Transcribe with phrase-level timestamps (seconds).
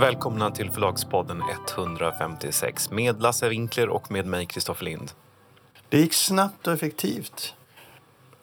[0.00, 1.42] Välkomna till Förlagspodden
[1.76, 5.10] 156 med Lasse Winkler och med mig, Kristoffer Lind.
[5.88, 7.54] Det gick snabbt och effektivt.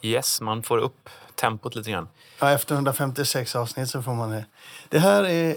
[0.02, 2.08] Yes, man får upp tempot lite grann.
[2.40, 4.46] Ja, efter 156 avsnitt så får man det.
[4.90, 5.56] Det här är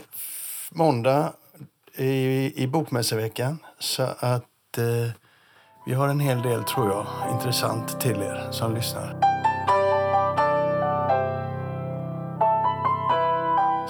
[0.70, 1.32] måndag
[1.94, 3.58] i, i Bokmässeveckan.
[3.78, 5.10] Så att eh,
[5.86, 9.27] vi har en hel del, tror jag, intressant till er som lyssnar.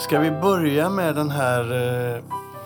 [0.09, 1.73] Ska vi börja med den här
[2.17, 2.23] eh,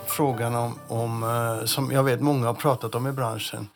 [0.06, 3.68] frågan om, om eh, som jag vet många har pratat om i branschen.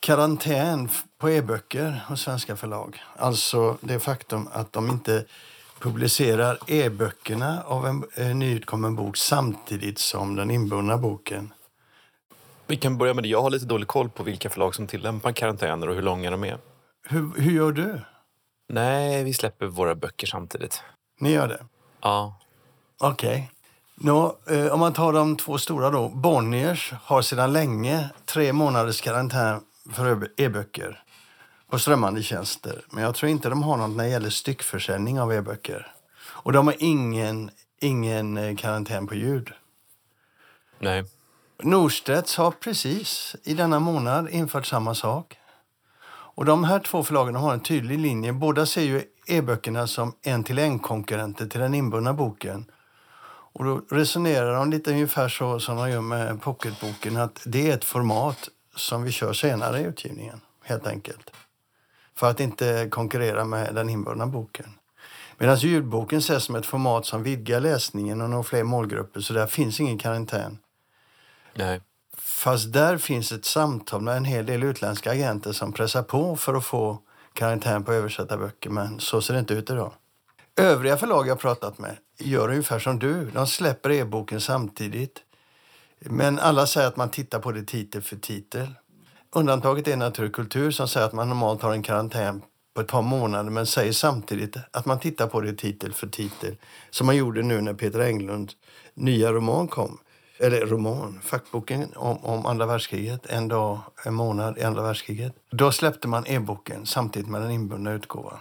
[0.00, 3.02] Karantän på e-böcker hos svenska förlag.
[3.16, 5.24] Alltså det faktum att de inte
[5.78, 11.52] publicerar e-böckerna av en, en nyutkommen bok samtidigt som den inbundna boken.
[12.66, 13.28] Vi kan börja med det.
[13.28, 16.44] Jag har lite dålig koll på vilka förlag som tillämpar karantäner och hur långa de
[16.44, 16.58] är.
[17.08, 18.00] Hur, hur gör du?
[18.68, 20.82] Nej, vi släpper våra böcker samtidigt.
[21.20, 21.64] Ni gör det?
[22.00, 22.40] Ja.
[23.06, 23.50] Okej.
[23.94, 26.08] Nå, eh, om man tar de två stora då.
[26.08, 29.60] Bonniers har sedan länge tre månaders karantän
[29.92, 31.02] för e-böcker
[31.70, 32.84] på strömmande tjänster.
[32.90, 35.92] Men jag tror inte de har något när det gäller styckförsäljning av e-böcker.
[36.26, 39.52] Och de har ingen, ingen eh, karantän på ljud.
[40.78, 41.04] Nej.
[41.62, 45.38] Norstedts har precis i denna månad infört samma sak.
[46.36, 48.32] Och de här två förlagen har en tydlig linje.
[48.32, 52.64] Båda ser ju e-böckerna som en till en konkurrenter till den inbundna boken.
[53.54, 57.16] Och då resonerar de lite ungefär så som de gör med pocketboken.
[57.16, 61.30] Att det är ett format som vi kör senare i utgivningen, helt enkelt.
[62.14, 64.66] För att inte konkurrera med den inbundna boken.
[65.38, 69.20] Medan ljudboken ses som ett format som vidgar läsningen och når fler målgrupper.
[69.20, 70.58] Så där finns ingen karantän.
[71.54, 71.80] Nej.
[72.16, 76.54] Fast där finns ett samtal med en hel del utländska agenter som pressar på för
[76.54, 76.98] att få
[77.32, 78.70] karantän på översatta böcker.
[78.70, 79.92] Men så ser det inte ut idag.
[80.56, 83.30] Övriga förlag jag pratat med gör ungefär som du.
[83.30, 85.22] De släpper e-boken samtidigt.
[86.00, 88.66] Men alla säger att man tittar på det titel för titel.
[89.32, 92.42] Undantaget är Naturkultur som säger att man normalt har en karantän
[92.74, 96.56] på ett par månader men säger samtidigt att man tittar på det titel för titel.
[96.90, 98.56] Som man gjorde nu när Peter Englunds
[98.94, 99.98] nya roman kom.
[100.38, 103.26] Eller roman, fackboken om, om andra världskriget.
[103.26, 105.34] En dag, en månad i andra världskriget.
[105.50, 108.38] Då släppte man e-boken samtidigt med den inbundna utgåvan.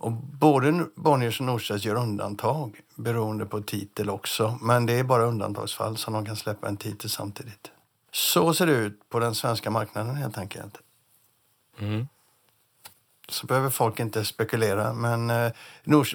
[0.00, 4.58] Och både Bonniers och Norstedts gör undantag beroende på titel också.
[4.62, 7.70] Men det är bara undantagsfall som de kan släppa en titel samtidigt.
[8.12, 10.78] Så ser det ut på den svenska marknaden helt enkelt.
[11.78, 12.08] Mm.
[13.28, 14.92] Så behöver folk inte spekulera.
[14.92, 15.52] Men eh,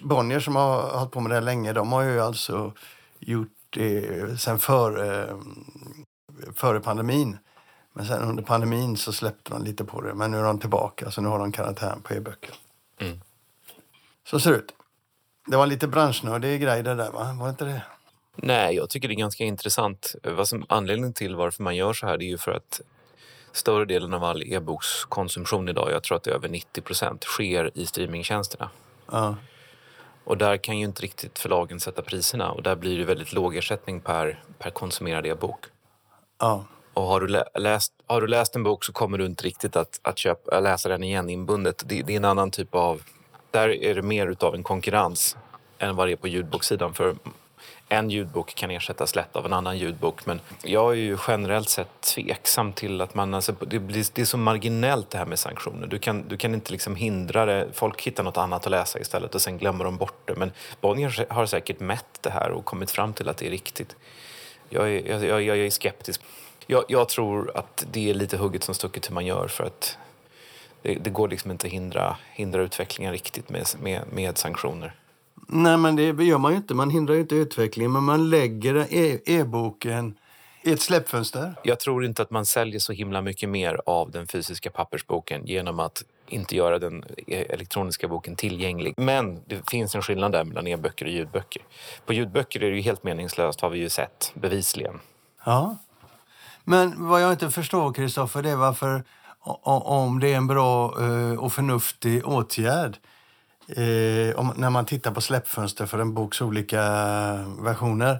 [0.04, 2.74] Bonnier som har hållit på med det länge, de har ju alltså
[3.20, 5.38] gjort det sen före, eh,
[6.54, 7.38] före pandemin.
[7.94, 10.14] Men sen under pandemin så släppte de lite på det.
[10.14, 12.56] Men nu är de tillbaka, så nu har de karantän på e-böcker.
[13.00, 13.20] Mm.
[14.28, 14.74] Så ser det ut.
[15.48, 17.38] Det var lite branschnördig grej det där, va?
[17.40, 17.82] Var inte det?
[18.36, 20.16] Nej, jag tycker det är ganska intressant.
[20.24, 22.82] Vad som, anledningen till varför man gör så här det är ju för att
[23.52, 27.72] större delen av all e-bokskonsumtion idag, jag tror att det är över 90 procent, sker
[27.74, 28.70] i streamingtjänsterna.
[29.12, 29.36] Ja.
[30.24, 33.56] Och där kan ju inte riktigt förlagen sätta priserna och där blir det väldigt låg
[33.56, 35.66] ersättning per, per konsumerad e-bok.
[36.40, 36.66] ja.
[36.94, 39.76] Och har du, lä läst, har du läst en bok så kommer du inte riktigt
[39.76, 41.84] att, att köpa, läsa den igen inbundet.
[41.86, 43.02] Det, det är en annan typ av...
[43.56, 45.38] Där är det mer utav en konkurrens
[45.80, 46.94] än vad det är på ljudboksidan.
[46.94, 47.16] För
[47.90, 50.26] en ljudbok kan ersättas lätt av en annan ljudbok.
[50.26, 53.34] Men jag är ju generellt sett tveksam till att man...
[53.34, 55.88] Alltså, det, blir, det är så marginellt det här med sanktioner.
[55.88, 57.68] Du kan, du kan inte liksom hindra det.
[57.74, 60.36] Folk hittar något annat att läsa istället och sen glömmer de bort det.
[60.36, 60.52] Men
[60.82, 63.96] Bonnier har säkert mätt det här och kommit fram till att det är riktigt.
[64.70, 66.22] Jag är, jag, jag, jag är skeptisk.
[66.68, 69.98] Jag, jag, tror att det är lite hugget som stucket hur man gör för att
[70.86, 74.96] det, det går liksom inte att hindra, hindra utvecklingen riktigt med, med, med sanktioner.
[75.48, 76.74] Nej, men det gör man ju inte.
[76.74, 80.18] Man hindrar ju inte utvecklingen, men man lägger e- e-boken
[80.64, 81.56] i ett släppfönster.
[81.64, 85.80] Jag tror inte att man säljer så himla mycket mer av den fysiska pappersboken genom
[85.80, 88.94] att inte göra den elektroniska boken tillgänglig.
[88.98, 91.62] Men det finns en skillnad där mellan e-böcker och ljudböcker.
[92.06, 95.00] På ljudböcker är det ju helt meningslöst har vi ju sett bevisligen.
[95.46, 95.78] Ja.
[96.64, 99.04] Men vad jag inte förstår, Kristoffer, det är varför
[99.46, 100.88] om det är en bra
[101.40, 102.98] och förnuftig åtgärd
[103.68, 106.82] eh, om, när man tittar på släppfönster för en boks olika
[107.60, 108.20] versioner.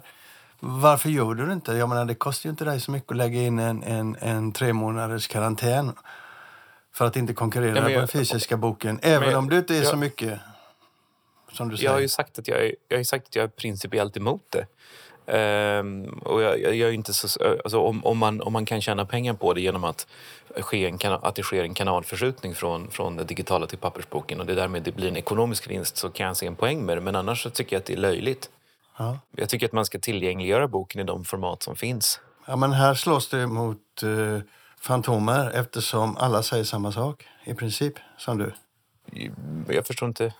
[0.60, 1.72] Varför gör du det inte?
[1.72, 4.52] Jag menar, det kostar ju inte dig så mycket att lägga in en, en, en
[4.52, 5.92] tre månaders karantän
[6.94, 8.98] för att inte konkurrera Nej, jag- på den fysiska boken.
[9.02, 10.40] Även jag- om det inte är jag- så mycket
[11.52, 11.88] som du säger.
[11.88, 14.42] Jag har ju sagt att jag är, jag har sagt att jag är principiellt emot
[14.50, 14.66] det.
[15.26, 18.80] Ehm, och jag, jag, jag är inte så, alltså om, om, man, om man kan
[18.80, 20.06] tjäna pengar på det genom att,
[20.60, 24.54] ske en, att det sker en kanalförskjutning från, från det digitala till pappersboken och det
[24.54, 27.00] därmed det blir en ekonomisk vinst så kan jag se en poäng med det.
[27.00, 28.50] Men annars så tycker jag att det är löjligt.
[28.96, 29.18] Ja.
[29.36, 32.20] Jag tycker att man ska tillgängliggöra boken i de format som finns.
[32.46, 34.40] Ja, men här slåss det mot uh,
[34.80, 38.52] fantomer eftersom alla säger samma sak i princip som du.
[39.68, 40.32] Jag förstår inte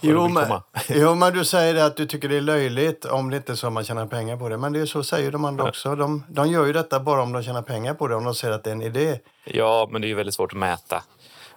[0.00, 3.52] Jo men, jo, men du säger att du tycker det är löjligt om det inte
[3.52, 4.56] är så man tjänar pengar på det.
[4.58, 5.94] Men det är så säger de andra också.
[5.96, 8.50] De, de gör ju detta bara om de tjänar pengar på det, om de ser
[8.50, 9.20] att det är en idé.
[9.44, 11.02] Ja, men det är ju väldigt svårt att mäta.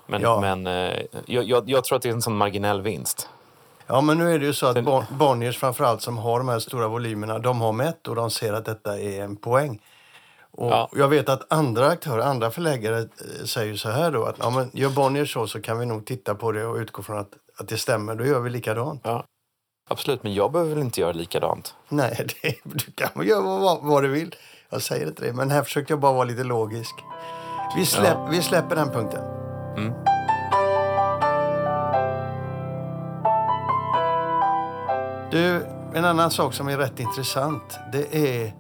[0.07, 0.41] Men, Ja.
[0.41, 3.29] men eh, jag, jag, jag tror att det är en sån marginell vinst.
[3.87, 6.59] Ja, men nu är det ju så att Bon- Bonniers framförallt som har de här
[6.59, 9.81] stora volymerna, de har mätt och de ser att detta är en poäng.
[10.51, 10.89] Och Ja.
[10.95, 14.69] Jag vet att andra aktörer, andra förläggare eh, säger så här då att ja, men
[14.73, 17.67] gör Bonniers så så kan vi nog titta på det och utgå från att, att
[17.67, 18.15] det stämmer.
[18.15, 19.01] Då gör vi likadant.
[19.03, 19.25] Ja.
[19.89, 21.75] Absolut, men jag behöver väl inte göra likadant.
[21.89, 24.35] Nej, det, du kan göra vad, vad du vill.
[24.69, 26.95] Jag säger inte det, men här försökte jag bara vara lite logisk.
[27.75, 29.23] Vi, släpp, vi släpper den punkten.
[29.77, 29.93] Mm.
[35.31, 38.53] Du, en annan sak som är rätt intressant, det är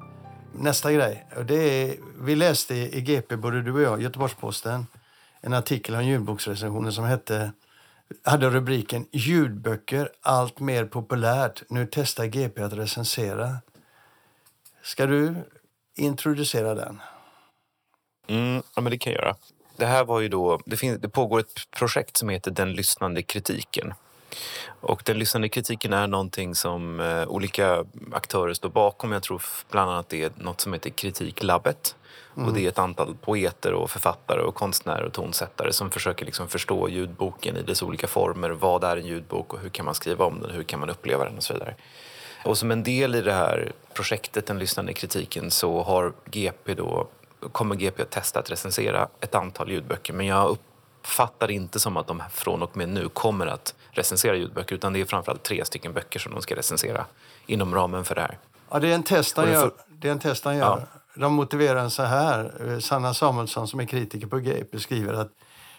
[0.53, 1.27] nästa grej.
[1.47, 4.87] Det är, vi läste i GP, både du och jag, Göteborgs-Posten,
[5.41, 7.51] en artikel om ljudboksrecensioner som hette,
[8.23, 11.63] hade rubriken Ljudböcker allt mer populärt.
[11.69, 13.57] Nu testar GP att recensera.
[14.83, 15.35] Ska du
[15.95, 17.01] introducera den?
[18.27, 19.35] Mm, ja, men det kan jag göra.
[19.77, 23.23] Det här var ju då, det, finns, det pågår ett projekt som heter Den lyssnande
[23.23, 23.93] kritiken.
[24.81, 29.11] Och den lyssnande kritiken är någonting som eh, olika aktörer står bakom.
[29.11, 31.95] Jag tror bland annat det är något som heter Kritiklabbet.
[32.45, 36.47] Och det är ett antal poeter och författare och konstnärer och tonsättare som försöker liksom
[36.47, 38.49] förstå ljudboken i dess olika former.
[38.49, 40.51] Vad är en ljudbok och hur kan man skriva om den?
[40.51, 41.75] Hur kan man uppleva den och så vidare.
[42.45, 47.07] Och som en del i det här projektet, den lyssnande kritiken, så har GP då,
[47.51, 50.13] kommer GP att testa att recensera ett antal ljudböcker.
[50.13, 54.75] Men jag uppfattar inte som att de från och med nu kommer att recensera ljudböcker
[54.75, 57.05] utan det är framförallt tre stycken böcker som de ska recensera
[57.45, 58.37] inom ramen för det här.
[58.69, 59.71] Ja, det är en test han gör.
[59.87, 60.87] Det är en test han gör.
[61.17, 62.67] De motiverar den så här.
[62.67, 65.31] Eh, Sanna Samuelsson som är kritiker på GP skriver att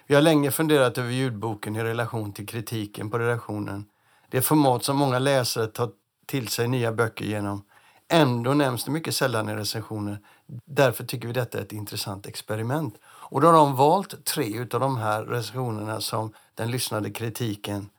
[0.07, 3.85] vi har länge funderat över ljudboken i relation till kritiken på redaktionen.
[4.31, 5.91] Det format som många läsare tar
[6.27, 7.63] till sig nya böcker genom.
[8.09, 10.19] Ändå nämns det mycket sällan i recensioner.
[10.65, 12.95] Därför tycker vi detta är ett intressant experiment.
[13.05, 17.91] Och då har de valt tre av de här recensionerna som den lyssnade kritiken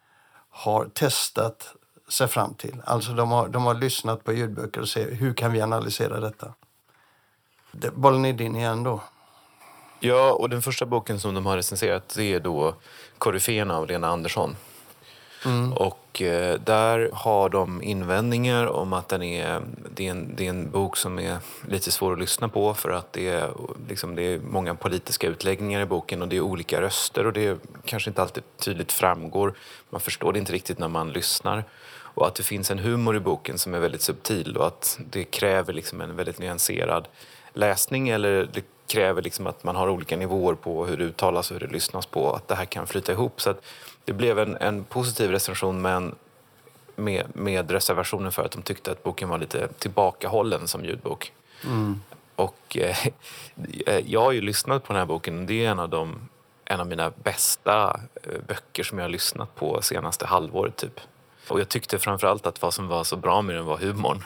[0.49, 1.75] har testat
[2.09, 2.81] sig fram till.
[2.85, 6.53] Alltså de har, de har lyssnat på ljudböcker och ser hur kan vi analysera detta.
[7.71, 9.01] Bollen är din igen då.
[9.99, 12.75] Ja, och den första boken som de har recenserat det är då
[13.17, 14.55] Koryféerna av Lena Andersson.
[15.75, 19.61] Och eh, där har de invändningar om att den är,
[19.95, 21.37] det, är en, det är en bok som är
[21.67, 23.51] lite svår att lyssna på för att det är,
[23.89, 27.59] liksom, det är många politiska utläggningar i boken och det är olika röster och det
[27.85, 29.53] kanske inte alltid tydligt framgår.
[29.89, 31.63] Man förstår det inte riktigt när man lyssnar.
[32.13, 35.23] Och att det finns en humor i boken som är väldigt subtil och att det
[35.23, 37.07] kräver liksom en väldigt nyanserad
[37.59, 41.59] läsning eller det kräver liksom att man har olika nivåer på hur det uttalas och
[41.59, 42.33] hur det lyssnas på.
[42.33, 43.41] Att det här kan flyta ihop.
[43.41, 43.61] Så att
[44.05, 46.15] det blev en, en positiv recension men
[46.95, 51.33] med, med reservationen för att de tyckte att boken var lite tillbakahållen som ljudbok.
[52.35, 52.97] Och eh,
[54.05, 55.45] jag har ju lyssnat på den här boken.
[55.45, 56.29] Det är en av, de,
[56.65, 60.99] en av mina bästa eh, böcker som jag har lyssnat på senaste halvåret typ.
[61.47, 64.23] Och jag tyckte framförallt att vad som var så bra med den var humorn.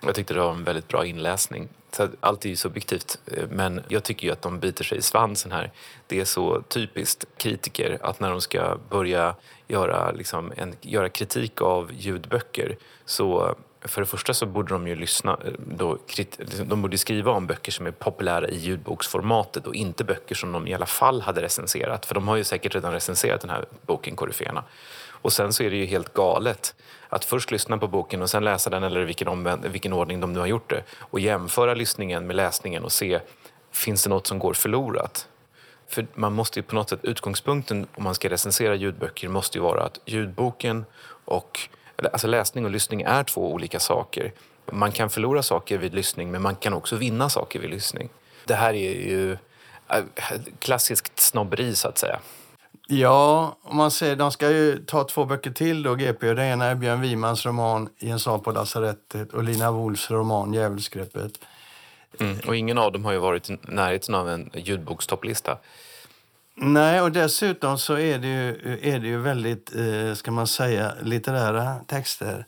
[0.00, 1.68] Jag tyckte det var en väldigt bra inläsning.
[1.96, 5.02] Så allt är ju subjektivt, eh, men jag tycker ju att de biter sig i
[5.02, 5.72] svansen här.
[6.06, 9.34] Det är så typiskt kritiker att när de ska börja
[9.68, 14.94] göra, liksom en, göra kritik av ljudböcker så för det första så borde de ju
[14.94, 19.74] lyssna, eh, då, liksom, de borde skriva om böcker som är populära i ljudboksformatet och
[19.74, 22.06] inte böcker som de i alla fall hade recenserat.
[22.06, 24.64] För de har ju säkert redan recenserat den här boken Koryféerna.
[25.22, 26.74] Och sen så är det ju helt galet
[27.08, 30.20] att först lyssna på boken och sen läsa den eller i vilken, omvänd, vilken ordning
[30.20, 33.20] de nu har gjort det och jämföra lyssningen med läsningen och se
[33.72, 35.28] finns det något som går förlorat.
[35.88, 39.62] För man måste ju på något sätt, utgångspunkten om man ska recensera ljudböcker måste ju
[39.62, 40.84] vara att ljudboken
[41.24, 41.60] och
[42.12, 44.32] alltså läsning och lyssning är två olika saker.
[44.72, 48.08] Man kan förlora saker vid lyssning men man kan också vinna saker vid lyssning.
[48.44, 49.32] Det här är ju
[49.88, 50.04] äh,
[50.58, 52.20] klassiskt snobberi så att säga.
[52.86, 56.34] Ja, om man ser, de ska ju ta två böcker till då, GP.
[56.34, 61.38] Det ena är Björn Wimans roman Jens A på lasarettet och Lina Wolfs roman Djävulsgreppet.
[62.20, 62.38] Mm.
[62.46, 65.58] Och ingen av dem har ju varit i närheten av en ljudbokstopplista.
[66.54, 70.92] Nej, och dessutom så är det ju, är det ju väldigt, eh, ska man säga,
[71.02, 72.46] litterära texter.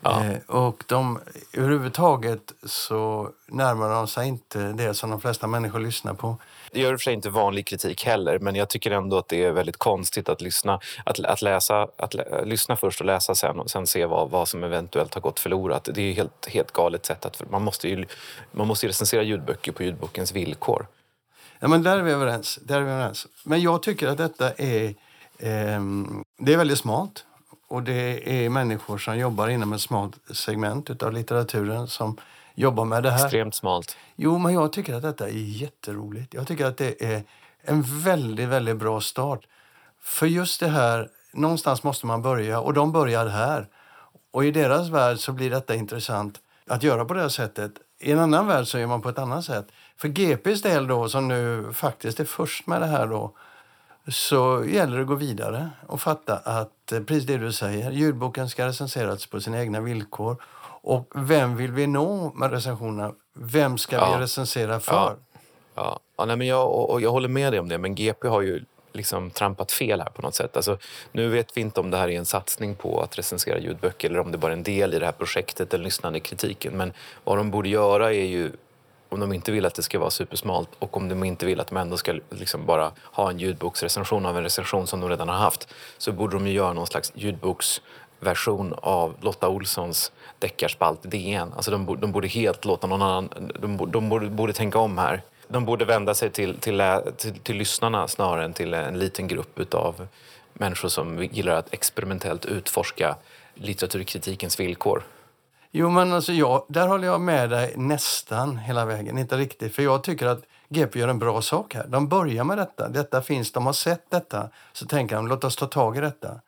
[0.00, 0.24] Ja.
[0.24, 1.20] Eh, och de,
[1.52, 6.36] överhuvudtaget så närmar de sig inte det som de flesta människor lyssnar på.
[6.72, 9.28] Det gör i och för sig inte vanlig kritik heller, men jag tycker ändå att
[9.28, 13.34] det är väldigt konstigt att lyssna, att, att läsa, att lä, lyssna först och läsa
[13.34, 15.88] sen och sen se vad, vad som eventuellt har gått förlorat.
[15.94, 18.06] Det är helt, helt galet sätt att man måste ju,
[18.50, 20.86] man måste ju recensera ljudböcker på ljudbokens villkor.
[21.60, 22.58] Ja, men där är vi överens.
[22.62, 23.26] Där är vi överens.
[23.44, 24.84] Men jag tycker att detta är,
[25.38, 25.80] eh,
[26.38, 27.24] det är väldigt smalt.
[27.68, 32.16] Och det är människor som jobbar inom ett smalt segment av litteraturen som
[32.54, 33.24] jobbar med det här.
[33.24, 33.96] Extremt smalt.
[34.16, 36.34] Jo, men jag tycker att detta är jätteroligt.
[36.34, 37.22] Jag tycker att det är
[37.62, 39.40] en väldigt, väldigt bra start.
[40.02, 43.68] För just det här, någonstans måste man börja och de börjar här.
[44.30, 47.72] Och i deras värld så blir detta intressant att göra på det här sättet.
[48.00, 49.66] I en annan värld så gör man på ett annat sätt.
[49.96, 53.32] För GPs del då, som nu faktiskt är först med det här då,
[54.08, 58.48] så gäller det att gå vidare och fatta att, eh, precis det du säger, ljudboken
[58.48, 60.36] ska recenseras på sina egna villkor.
[60.82, 63.12] Och vem vill vi nå med recensionerna?
[63.34, 64.16] Vem ska Ja.
[64.16, 64.92] vi recensera för?
[64.94, 65.16] Ja.
[65.74, 68.28] Ja, ja nej, men jag, och, och jag håller med dig om det, men GP
[68.28, 70.56] har ju liksom trampat fel här på något sätt.
[70.56, 70.78] Alltså,
[71.12, 74.20] nu vet vi inte om det här är en satsning på att recensera ljudböcker eller
[74.20, 76.72] om det bara är en del i det här projektet, den lyssnande kritiken.
[76.76, 76.92] Men
[77.24, 78.52] vad de borde göra är ju,
[79.08, 81.66] om de inte vill att det ska vara supersmalt och om de inte vill att
[81.66, 85.36] de ändå ska liksom bara ha en ljudboksrecension av en recension som de redan har
[85.36, 90.12] haft, så borde de ju göra någon slags ljudboksversion av Lotta Olssons
[90.42, 91.52] deckarspalt i DN.
[91.56, 93.28] Alltså de, borde- de borde helt låta någon annan...
[93.60, 95.22] De, borde- de borde, borde tänka om här.
[95.48, 96.82] De borde vända sig till, till,
[97.16, 100.06] till, till lyssnarna snarare än till en liten grupp av
[100.52, 103.16] människor som gillar att experimentellt utforska
[103.54, 105.02] litteraturkritikens villkor.
[105.70, 109.18] Jo, men alltså jag, där håller jag med dig nästan hela vägen.
[109.18, 111.86] Inte riktigt, för jag tycker att GP gör en bra sak här.
[111.88, 112.88] De börjar med detta.
[112.88, 114.48] Detta finns, de har sett detta.
[114.72, 116.40] Så tänker de, låt oss ta tag i detta.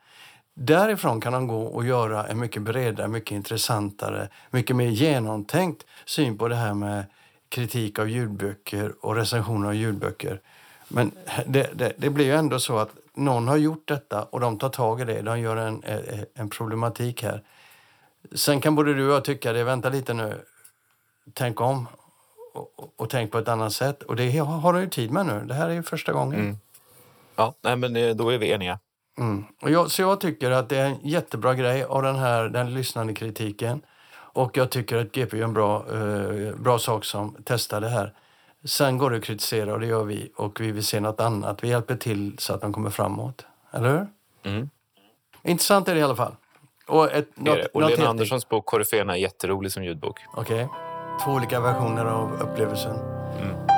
[0.55, 6.39] Därifrån kan de gå och göra en mycket bredare, mycket intressantare, mycket mer genomtänkt syn
[6.39, 7.05] på det här med
[7.49, 10.41] kritik av ljudböcker och recensioner av ljudböcker.
[10.89, 11.13] Men
[11.47, 14.69] det, det, det blir ju ändå så att någon har gjort detta och de tar
[14.69, 15.23] tag i det.
[15.23, 17.43] De gör en, eh, eh, en problematik här.
[18.35, 20.45] Sen kan både du och jag tycka det, vänta lite nu,
[21.33, 21.87] tänk om
[22.55, 24.03] och, och, tänk på ett annat sätt.
[24.03, 25.45] Och det har du ju tid med nu.
[25.47, 26.41] Det här är ju första gången.
[26.41, 26.59] Mm.
[27.37, 28.79] Ja, nej, men eh, då är vi eniga.
[29.19, 29.45] Mm.
[29.63, 32.75] Och jag, så jag tycker att det är en jättebra grej av den här den
[32.75, 33.83] lyssnande kritiken.
[34.17, 38.13] Och jag tycker att GP gör en bra, eh, bra sak som testar det här.
[38.65, 40.33] Sen går det att kritisera och det gör vi.
[40.37, 41.65] Och vi vill se något annat.
[41.65, 43.47] Vi hjälper till så att de kommer framåt.
[43.73, 44.07] Eller hur?
[44.53, 44.71] Mm.
[45.43, 46.37] Intressant är det i alla fall.
[46.87, 47.67] Och, ett, är det.
[47.67, 50.21] Och något Lena helt- Anderssons bok Koryféerna är jätterolig som ljudbok.
[50.37, 50.69] Okej.
[51.25, 52.97] Två olika versioner av upplevelsen.
[53.41, 53.74] Mm.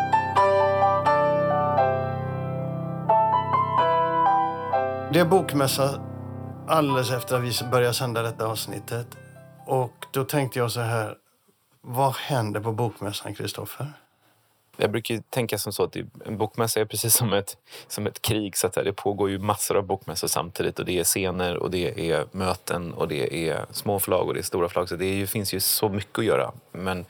[5.12, 6.00] Det är bokmässa
[6.66, 9.06] alldeles efter att vi började sända detta avsnittet.
[9.66, 11.14] Och då tänkte jag så här.
[11.80, 13.92] Vad händer på bokmässan, Kristoffer?
[14.76, 17.56] Jag brukar ju tänka som så att typ, en bokmässa är precis som ett,
[17.88, 18.56] som ett krig.
[18.56, 20.78] Så att det pågår ju massor av bokmässor samtidigt.
[20.78, 24.40] Och Det är scener, och det är möten, och det är små förlag och det
[24.40, 24.88] är stora förlag.
[24.88, 26.52] Så det ju, finns ju så mycket att göra.
[26.72, 27.04] Men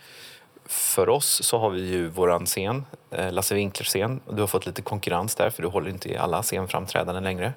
[0.66, 4.20] för oss så har vi ju våran scen, eh, Lasse Winklers scen.
[4.30, 7.52] Du har fått lite konkurrens där, för du håller inte i alla scenframträdanden längre.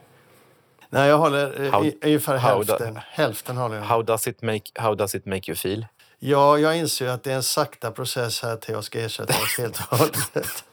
[0.90, 3.00] Nej, jag håller eh, How- ungefär how do- hälften.
[3.10, 3.84] Hälften håller jag.
[3.84, 5.86] How does it make, how does it make you feel?
[6.20, 9.58] Ja, jag inser att det är en sakta process här till jag ska ersätta oss
[9.58, 10.64] helt och hållet.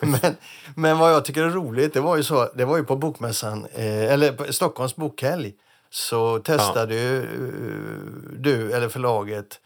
[0.00, 0.36] men,
[0.76, 3.66] men vad jag tycker är roligt, det var ju, så, det var ju på bokmässan,
[3.74, 5.52] eh, eller på Stockholms bokhelg,
[5.90, 7.28] så testade ju eh,
[8.38, 9.60] du, eller förlaget,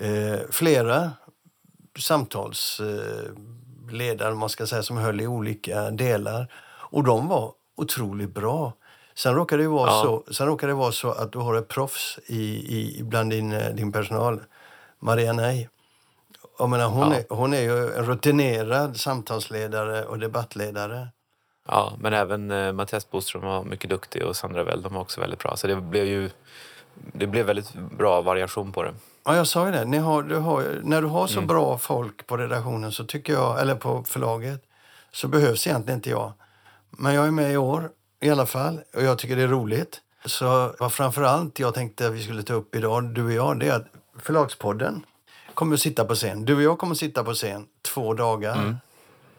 [0.00, 1.10] eh, flera
[1.98, 6.52] samtalsledare, eh, man ska säga, som höll i olika delar.
[6.90, 8.72] Och de var otroligt bra.
[9.18, 10.02] Sen råkar det vara, Ja.
[10.26, 12.40] så, sen råkar det vara så att du har ett proffs i,
[12.78, 14.40] i, bland din, eh, din personal,
[14.98, 15.68] Maria Nej.
[16.58, 17.16] Jag menar, hon, Ja.
[17.16, 21.08] är, hon är ju en rutinerad samtalsledare och debattledare.
[21.68, 25.20] Ja, men även eh, Mattias Boström var mycket duktig och Sandra Well, de var också
[25.20, 25.56] väldigt bra.
[25.56, 26.30] Så det blev ju
[27.12, 28.94] det blev väldigt bra variation på det.
[29.24, 29.98] Ja, jag sa ju det.
[29.98, 31.46] Har, du har, när du har så Mm.
[31.46, 34.62] bra folk på redaktionen, så tycker jag, eller på förlaget,
[35.12, 36.32] så behövs egentligen inte jag.
[36.90, 40.00] Men jag är med i år i alla fall och jag tycker det är roligt.
[40.24, 43.60] Så vad framför allt jag tänkte att vi skulle ta upp idag, du och jag,
[43.60, 43.86] det är att
[44.18, 45.06] Förlagspodden
[45.54, 46.44] kommer att sitta på scen.
[46.44, 48.78] Du och jag kommer att sitta på scen två dagar.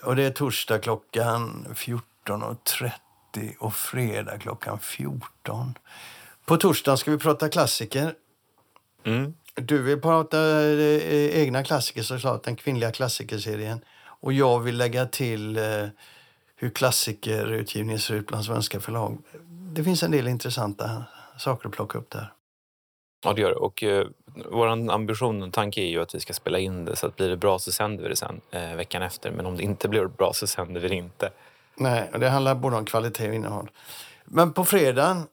[0.03, 5.77] Och det är torsdag klockan 14.30 och fredag klockan 14.
[6.45, 8.13] På torsdagen ska vi prata klassiker.
[9.03, 9.33] Mm.
[9.55, 13.81] Du vill prata eh, egna klassiker såklart, den kvinnliga klassikerserien.
[14.19, 15.63] Och jag vill lägga till eh,
[16.59, 19.17] hur klassikerutgivningen ser ut bland svenska förlag.
[19.47, 21.03] Det finns en del intressanta
[21.37, 22.33] saker att plocka upp där.
[23.23, 23.55] Ja, det gör det.
[23.55, 24.07] Och eh,
[24.51, 27.29] vår ambition och tanke är ju att vi ska spela in det så att blir
[27.29, 29.31] det bra så sänder vi det sen eh, veckan efter.
[29.31, 31.29] Men om det inte blir bra så sänder vi det inte.
[31.75, 33.69] Nej, och det handlar både om kvalitet och innehåll.
[34.25, 35.27] Men på fredagen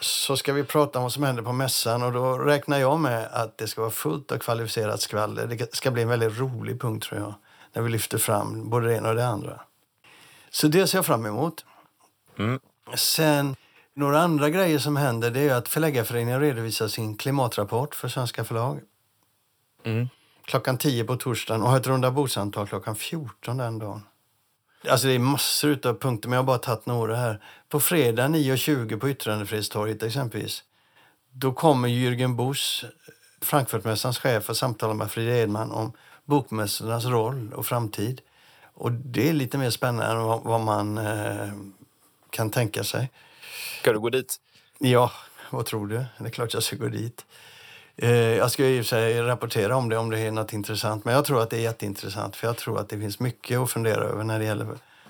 [0.00, 3.28] så ska vi prata om vad som händer på mässan och då räknar jag med
[3.32, 5.46] att det ska vara fullt av kvalificerat skvaller.
[5.46, 7.34] Det ska bli en väldigt rolig punkt tror jag,
[7.72, 9.60] när vi lyfter fram både det ena och det andra.
[10.50, 11.64] Så det ser jag fram emot.
[12.38, 12.60] Mm.
[12.94, 13.56] Sen,
[13.94, 18.80] några andra grejer som händer det är att Förläggarföreningen redovisar sin klimatrapport för svenska förlag.
[19.84, 20.08] Mm.
[20.44, 24.02] Klockan 10 på torsdagen och har ett rundabordssamtal klockan 14 den dagen.
[24.88, 27.42] Alltså det är massor av punkter, men jag har bara tagit några här.
[27.68, 30.64] På fredag 9.20 på Yttrandefrihetstorget exempelvis.
[31.32, 32.84] Då kommer Jürgen Busch,
[33.42, 35.92] Frankfurtmässans chef, och samtalar med Frida Edman om
[36.24, 38.20] bokmässornas roll och framtid.
[38.80, 41.52] Och det är lite mer spännande än vad, vad man eh,
[42.30, 43.10] kan tänka sig.
[43.80, 44.36] Ska du gå dit?
[44.78, 45.12] Ja,
[45.50, 46.04] vad tror du?
[46.18, 47.26] Det är klart jag ska gå dit.
[47.96, 51.04] Eh, jag ska i och för sig rapportera om det om det är något intressant.
[51.04, 52.36] Men jag tror att det är jätteintressant.
[52.36, 54.66] För jag tror att det finns mycket att fundera över när det gäller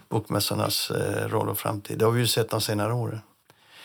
[0.08, 1.98] bokmässornas eh, roll och framtid.
[1.98, 3.20] Det har vi ju sett de senare åren.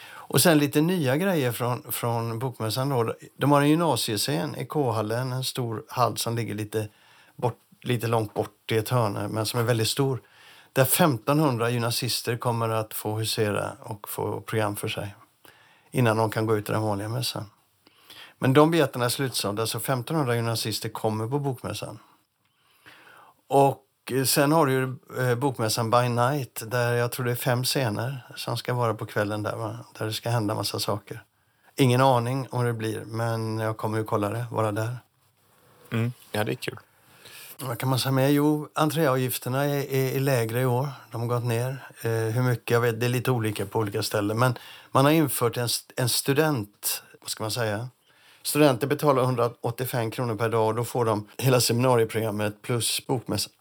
[0.07, 2.89] Och sen lite nya grejer från, från Bokmässan.
[2.89, 3.13] Då.
[3.37, 6.87] De har en gymnasiescen i K-hallen, en stor hall som ligger lite,
[7.35, 10.21] bort, lite långt bort i ett hörn, men som är väldigt stor.
[10.73, 15.15] Där 1500 gymnasister kommer att få husera och få program för sig
[15.91, 17.45] innan de kan gå ut i den vanliga mässan.
[18.39, 21.99] Men de biljetterna är slutsålda, så 1500 gymnasister kommer på Bokmässan.
[23.47, 27.35] Och eh, sen har du ju eh, Bokmässan by night, där jag tror det är
[27.35, 29.77] fem scener som ska vara på kvällen där, va?
[29.97, 31.23] där det ska hända massa saker.
[31.75, 34.97] Ingen aning om det blir, men jag kommer ju kolla det, vara där.
[35.91, 36.13] Mm.
[36.31, 36.77] Ja, det är kul.
[37.59, 38.29] Vad kan man säga mer?
[38.29, 40.87] Jo, entréavgifterna är, är, är, lägre i år.
[41.11, 41.87] De har gått ner.
[42.01, 42.71] Eh, hur mycket?
[42.71, 44.39] Jag vet, det är lite olika på olika ställen.
[44.39, 44.57] Men
[44.91, 47.03] man har infört en, en student...
[47.21, 47.89] Vad ska man säga?
[48.43, 53.51] Studenter betalar 185 kronor per dag och då får de hela seminarieprogrammet plus bokmässan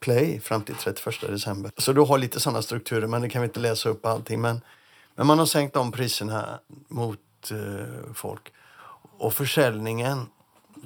[0.00, 1.72] Play fram till 31 december.
[1.76, 4.40] Så du har lite sådana strukturer, men det kan vi inte läsa upp allting.
[4.40, 4.60] Men,
[5.14, 6.58] men man har sänkt de priserna
[6.88, 7.20] mot
[7.50, 8.52] eh, folk.
[9.18, 10.26] Och försäljningen,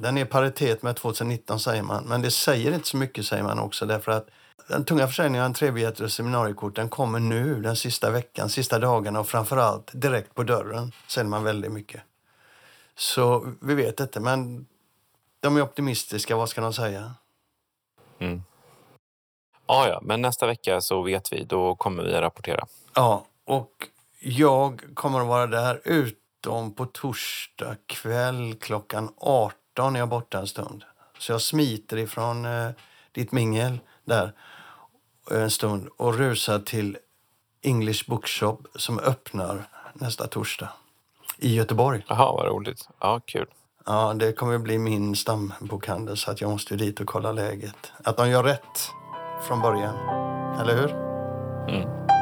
[0.01, 2.05] den är paritet med 2019 säger man.
[2.05, 4.29] Men det säger inte så mycket säger man också därför att
[4.69, 9.21] den tunga försäljningen av entrébiljetter och seminariekort den kommer nu den sista veckan, sista dagarna
[9.21, 12.03] och framförallt direkt på dörren säljer man väldigt mycket.
[12.95, 14.67] Så vi vet inte, men
[15.41, 16.37] de är optimistiska.
[16.37, 17.15] Vad ska de säga?
[18.19, 18.43] Mm.
[19.67, 21.45] Ja, ja, men nästa vecka så vet vi.
[21.45, 22.67] Då kommer vi att rapportera.
[22.95, 23.89] Ja, och
[24.21, 30.47] jag kommer att vara där utom på torsdag kväll klockan 18 är jag borta en
[30.47, 30.85] stund.
[31.19, 32.71] Så jag smiter ifrån eh,
[33.12, 34.33] ditt mingel där
[35.31, 36.99] en stund och rusar till
[37.62, 40.69] English Bookshop som öppnar nästa torsdag
[41.38, 42.05] i Göteborg.
[42.09, 42.88] Jaha, vad roligt.
[43.01, 43.47] Ja, kul.
[43.87, 47.93] Ja, det kommer att bli min stambokhandel så att jag måste dit och kolla läget.
[48.05, 48.91] Att de gör rätt
[49.49, 49.97] från början.
[50.61, 50.91] Eller hur?
[51.69, 52.17] Mm.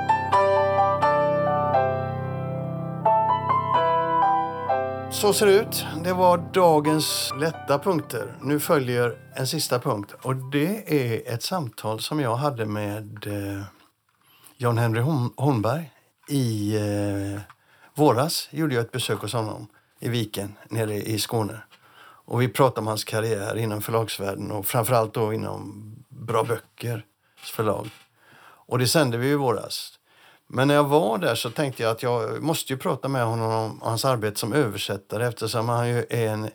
[5.21, 5.87] Så ser det ut.
[6.05, 8.35] Det var dagens lätta punkter.
[8.43, 10.15] Nu följer en sista punkt.
[10.23, 13.63] Och Det är ett samtal som jag hade med eh,
[14.57, 15.01] John Henry
[15.37, 15.91] Holmberg
[16.29, 17.41] i eh,
[17.95, 18.49] våras.
[18.51, 19.67] gjorde jag ett besök hos honom
[20.01, 21.63] i Viken nere i Skåne.
[22.01, 27.03] Och vi pratade om hans karriär inom förlagsvärlden och framförallt då inom Bra Böckers
[27.37, 27.89] förlag.
[28.43, 29.99] Och det sände vi i våras.
[30.47, 33.51] Men när jag var där så tänkte jag att jag måste ju prata med honom
[33.51, 36.51] om hans arbete som översättare eftersom han ju är en,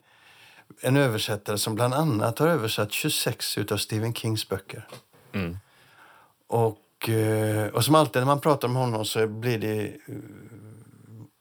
[0.82, 4.88] en översättare som bland annat har översatt 26 av Stephen Kings böcker.
[5.34, 5.58] Mm.
[6.48, 10.16] Och, eh, och som alltid när man pratar med honom så blir det eh,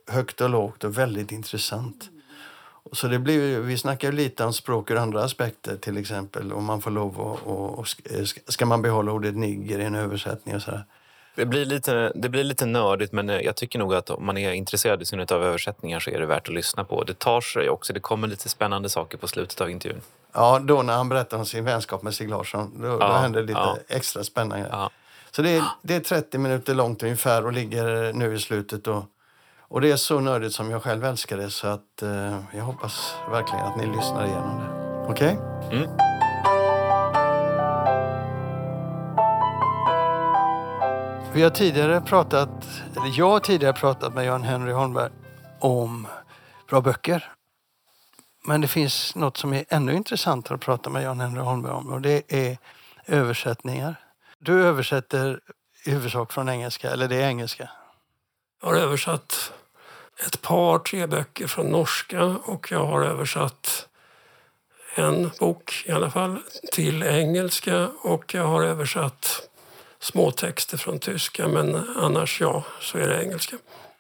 [0.07, 2.11] högt och lågt och väldigt intressant.
[2.93, 6.81] Så det blir, vi snackar lite om språk ur andra aspekter, till exempel om man
[6.81, 7.47] får lov att...
[7.47, 7.87] Och, och,
[8.49, 10.85] ska man behålla ordet nigger i en översättning och sådär.
[11.35, 14.53] Det blir, lite, det blir lite nördigt, men jag tycker nog att om man är
[14.53, 17.05] intresserad i synnerhet av översättningar så är det värt att lyssna på.
[17.05, 17.93] Det tar sig också.
[17.93, 20.01] Det kommer lite spännande saker på slutet av intervjun.
[20.33, 23.43] Ja, då när han berättar om sin vänskap med Stig Larsson, då, ja, då händer
[23.43, 23.79] lite ja.
[23.89, 24.69] extra spännande.
[24.71, 24.91] Ja.
[25.31, 28.87] Så det är, det är 30 minuter långt ungefär och ligger nu i slutet.
[28.87, 29.05] Och
[29.71, 33.15] och det är så nördigt som jag själv älskar det så att eh, jag hoppas
[33.31, 35.13] verkligen att ni lyssnar igenom det.
[35.13, 35.39] Okej?
[35.67, 35.79] Okay?
[35.79, 36.10] Mm.
[41.35, 42.49] Vi har tidigare pratat,
[42.97, 45.11] eller jag har tidigare pratat med Jan Henry Holmberg
[45.61, 46.07] om
[46.69, 47.33] bra böcker.
[48.47, 51.93] Men det finns något som är ännu intressantare att prata med Jan Henry Holmberg om
[51.93, 52.59] och det är
[53.07, 53.95] översättningar.
[54.39, 55.41] Du översätter
[55.87, 57.71] i huvudsak från engelska, eller det är engelska?
[58.61, 59.53] Jag har översatt
[60.27, 63.89] ett par, tre böcker från norska och jag har översatt
[64.95, 66.39] en bok i alla fall
[66.73, 69.50] till engelska och jag har översatt
[70.01, 73.57] småtexter från tyska men annars ja, så är det engelska.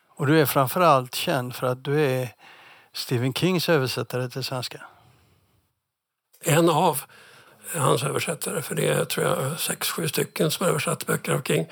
[0.08, 2.28] Och du är framförallt känd för att du är
[2.92, 4.80] Stephen Kings översättare till svenska.
[6.44, 7.02] En av
[7.74, 11.42] hans översättare, för det är tror jag sex, sju stycken som har översatt böcker av
[11.42, 11.66] King.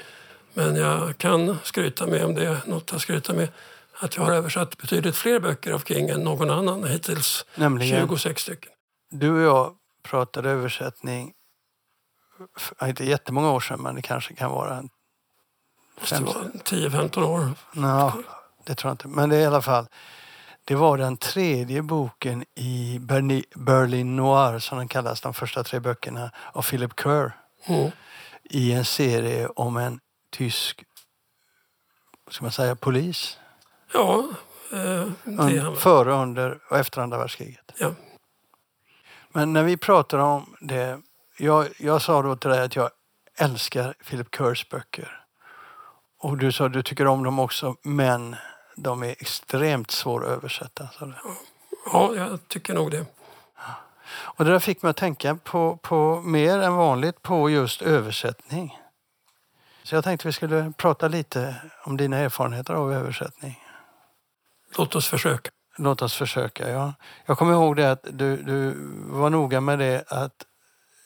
[0.55, 3.49] Men jag kan skryta med, om det är något att skryta med,
[3.93, 7.45] att jag har översatt betydligt fler böcker av King än någon annan hittills.
[7.55, 8.09] Nämligen?
[8.09, 8.73] 26 stycken.
[9.11, 11.33] Du och jag pratade översättning
[12.83, 14.83] inte jättemånga år sedan, men det kanske kan vara...
[16.01, 17.51] 10-15 år.
[17.73, 18.13] Ja,
[18.65, 19.09] det tror jag inte.
[19.09, 19.87] Men det är i alla fall...
[20.65, 22.99] Det var den tredje boken i
[23.55, 27.37] Berlin Noir, som den kallas, de första tre böckerna, av Philip Kerr.
[27.65, 27.91] Mm.
[28.45, 30.85] I en serie om en tysk,
[32.31, 33.39] ska man säga, polis.
[33.93, 34.25] Ja.
[34.73, 37.73] Eh, Före, under och efter andra världskriget.
[37.79, 37.93] Ja.
[39.33, 41.01] Men när vi pratar om det,
[41.39, 42.91] jag, jag sa då till dig att jag
[43.39, 45.25] älskar Philip Kerrs böcker.
[46.19, 48.37] Och du sa att du tycker om dem också, men
[48.77, 50.89] de är extremt svåra att översätta.
[50.99, 51.13] Så
[51.93, 53.07] ja, jag tycker nog det.
[54.11, 58.79] Och det där fick mig att tänka på, på mer än vanligt på just översättning.
[59.83, 63.65] Så jag tänkte vi skulle prata lite om dina erfarenheter av översättning.
[64.79, 65.51] Låt oss försöka.
[65.77, 66.93] Låt oss försöka, ja.
[67.27, 68.75] Jag kommer ihåg det att du, du
[69.07, 70.45] var noga med det att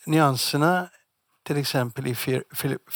[0.06, 0.88] nyanserna
[1.42, 2.14] till exempel i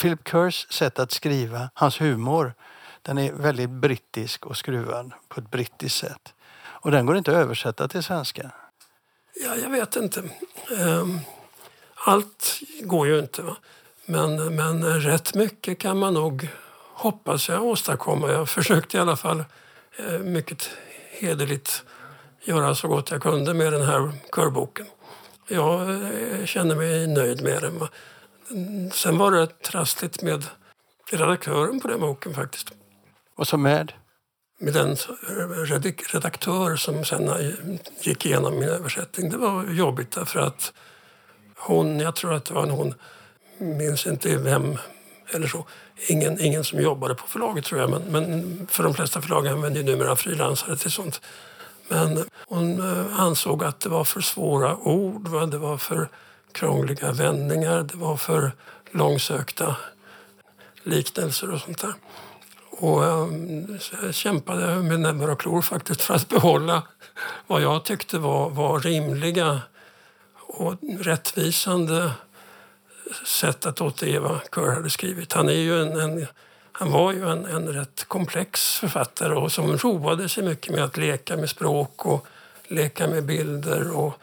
[0.01, 2.55] Philip Kerrs sätt att skriva, hans humor,
[3.03, 6.35] den är väldigt brittisk och skruvad på ett brittiskt sätt.
[6.59, 8.51] Och den går inte att översätta till svenska.
[9.45, 10.23] Ja, jag vet inte.
[10.79, 11.19] Ehm,
[11.95, 13.43] allt går ju inte.
[13.43, 13.57] Va?
[14.07, 16.49] Men, men rätt mycket kan man nog,
[16.93, 18.31] hoppas jag, åstadkomma.
[18.31, 19.45] Jag försökte i alla fall
[19.97, 20.71] eh, mycket
[21.11, 21.85] hederligt
[22.45, 24.87] göra så gott jag kunde med den här körboken.
[25.49, 27.89] Jag eh, känner mig nöjd med den.
[28.91, 30.45] Sen var det trassligt med
[31.11, 32.73] redaktören på den boken faktiskt.
[33.37, 33.93] Vad som med?
[34.59, 34.97] Med den
[36.13, 37.31] redaktör som sen
[38.01, 39.31] gick igenom min översättning.
[39.31, 40.73] Det var jobbigt därför att
[41.57, 42.95] hon, jag tror att det var en hon,
[43.59, 44.79] minns inte vem
[45.35, 45.67] eller så.
[46.09, 49.81] Ingen, ingen som jobbade på förlaget tror jag, men, men för de flesta förlag använder
[49.81, 51.21] ju numera frilansare till sånt.
[51.89, 55.47] Men hon eh, ansåg att det var för svåra ord, va?
[55.47, 56.09] det var för
[56.53, 58.53] krångliga vändningar, det var för
[58.91, 59.77] långsökta
[60.83, 61.95] liknelser och sånt där.
[62.71, 63.29] Och eh,
[64.03, 66.83] jag kämpade med näbbar och klor faktiskt för att behålla
[67.47, 69.61] vad jag tyckte var, var rimliga
[70.47, 72.11] och rättvisande
[73.27, 75.33] sätt att återge vad Kerr hade skrivit.
[75.33, 76.27] Han, är ju en, en
[76.79, 80.97] han var ju en, en rätt komplex författare och som roade sig mycket med att
[80.97, 82.27] leka med språk och
[82.69, 84.15] leka med bilder och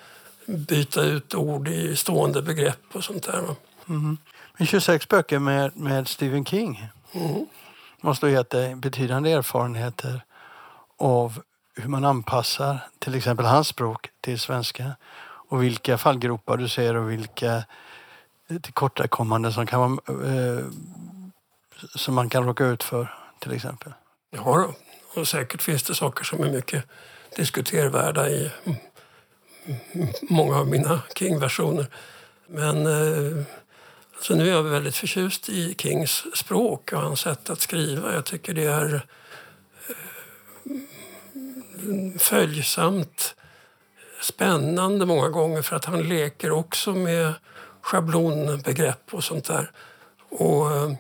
[0.45, 3.55] byta ut ord i stående begrepp och sånt där.
[3.89, 4.17] Mm.
[4.57, 7.45] Men 26 böcker med, med Stephen King mm.
[8.01, 10.21] måste ha gett dig betydande erfarenheter
[10.97, 11.41] av
[11.75, 14.91] hur man anpassar till exempel hans språk till svenska
[15.49, 17.63] och vilka fallgropar du ser och vilka
[18.61, 20.65] tillkortakommanden som, kan vara, eh,
[21.96, 23.93] som man kan råka ut för till exempel.
[24.32, 24.74] Ja,
[25.13, 26.84] och säkert finns det saker som är mycket
[27.36, 28.52] diskutervärda i
[30.22, 31.88] många av mina King-versioner.
[32.48, 33.43] Men eh,
[34.15, 38.13] alltså nu är jag väldigt förtjust i Kings språk och hans sätt att skriva.
[38.13, 39.02] Jag tycker det är eh,
[42.19, 43.36] följsamt,
[44.22, 47.34] spännande många gånger för att han leker också med
[47.82, 49.72] schablonbegrepp och sånt där.
[50.30, 50.91] Och eh,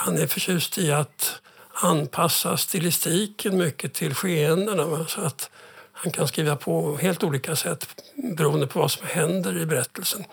[0.00, 1.40] han är förtjust i att
[1.72, 5.06] anpassa stilistiken mycket till skeendena.
[5.06, 5.50] Så att
[5.92, 7.88] han kan skriva på helt olika sätt
[8.36, 10.24] beroende på vad som händer i berättelsen.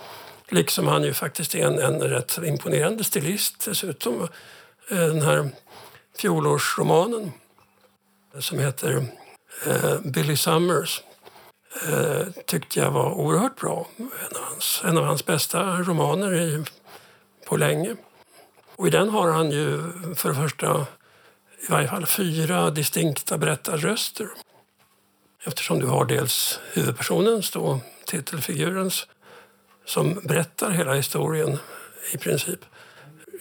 [0.49, 4.21] Liksom han ju faktiskt är en, en rätt imponerande stilist dessutom.
[4.91, 5.49] Eh, den här
[6.17, 7.31] fjolårsromanen
[8.39, 9.05] som heter
[9.65, 11.01] eh, Billy Summers
[11.87, 13.87] eh, tyckte jag var oerhört bra.
[13.97, 16.63] En av hans, en av hans bästa romaner i,
[17.45, 17.95] på länge.
[18.77, 19.81] Och i den har han ju
[20.15, 20.85] för det första
[21.67, 24.27] i varje fall fyra distinkta berättarröster.
[25.43, 29.07] Eftersom du har dels huvudpersonens, då, titelfigurens,
[29.85, 31.59] som berättar hela historien
[32.13, 32.59] i princip.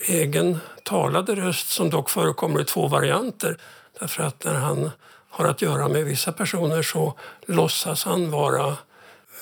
[0.07, 3.59] Egen talade röst som dock förekommer i två varianter.
[4.01, 4.91] Därför att när han
[5.29, 8.77] har att göra med vissa personer så låtsas han vara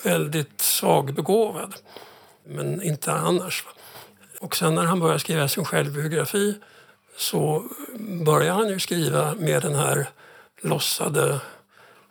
[0.03, 1.75] väldigt svagbegåvad.
[2.43, 3.63] Men inte annars.
[4.45, 6.55] Och sen när han börjar skriva sin självbiografi
[7.17, 7.63] så
[8.25, 10.09] börjar han ju skriva med den här
[10.61, 11.39] lossade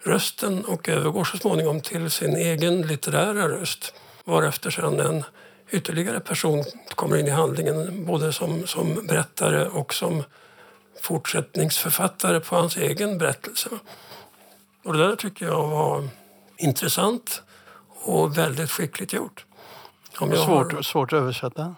[0.03, 3.95] rösten och övergår så småningom till sin egen litterära röst.
[4.25, 5.25] Varefter sedan en
[5.71, 10.25] ytterligare person kommer in i handlingen både som, som berättare och som
[11.03, 13.69] fortsättningsförfattare på hans egen berättelse.
[14.85, 16.09] Och det där tycker jag var
[16.57, 17.43] intressant
[18.05, 19.47] och väldigt skickligt gjort.
[20.19, 20.83] Om jag svårt, har...
[20.83, 21.75] svårt att översätta?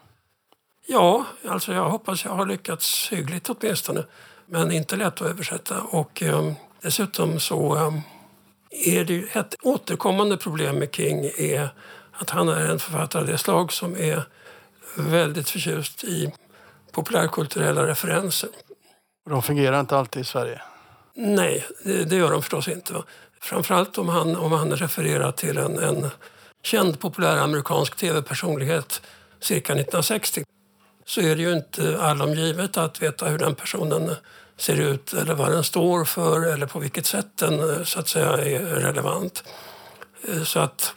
[0.88, 4.04] Ja, alltså jag hoppas jag har lyckats hyggligt åtminstone.
[4.46, 5.80] Men inte lätt att översätta.
[5.80, 7.94] Och eh, dessutom så eh,
[8.70, 11.68] är det ett återkommande problem med King är
[12.12, 14.22] att han är en författare av det slag som är
[14.96, 16.32] väldigt förtjust i
[16.92, 18.50] populärkulturella referenser.
[19.30, 20.62] De fungerar inte alltid i Sverige?
[21.14, 22.94] Nej, det, det gör de förstås inte.
[23.40, 26.10] Framförallt om han, om han refererar till en, en
[26.62, 29.02] känd populär amerikansk tv-personlighet
[29.40, 30.44] cirka 1960
[31.06, 34.10] så är det ju inte allom givet att veta hur den personen
[34.56, 38.08] ser ut eller vad den står för eller på vilket sätt den eh, så att
[38.08, 39.44] säga är relevant.
[40.28, 40.94] Eh, så att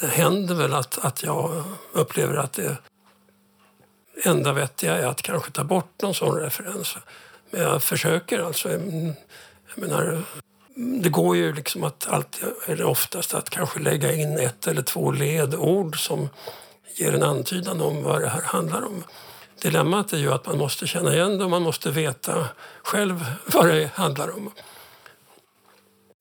[0.00, 2.76] det händer väl att, att jag upplever att det
[4.24, 6.96] enda vettiga är att kanske ta bort någon sån referens.
[7.50, 8.72] Men jag försöker alltså.
[8.72, 9.14] Jag
[9.74, 10.22] menar,
[11.02, 15.10] det går ju liksom att alltid, eller oftast att kanske lägga in ett eller två
[15.10, 16.28] ledord som
[16.94, 19.04] ger en antydan om vad det här handlar om.
[19.62, 22.48] Dilemmat är ju att man måste känna igen det och man måste veta
[22.82, 24.50] själv vad det handlar om.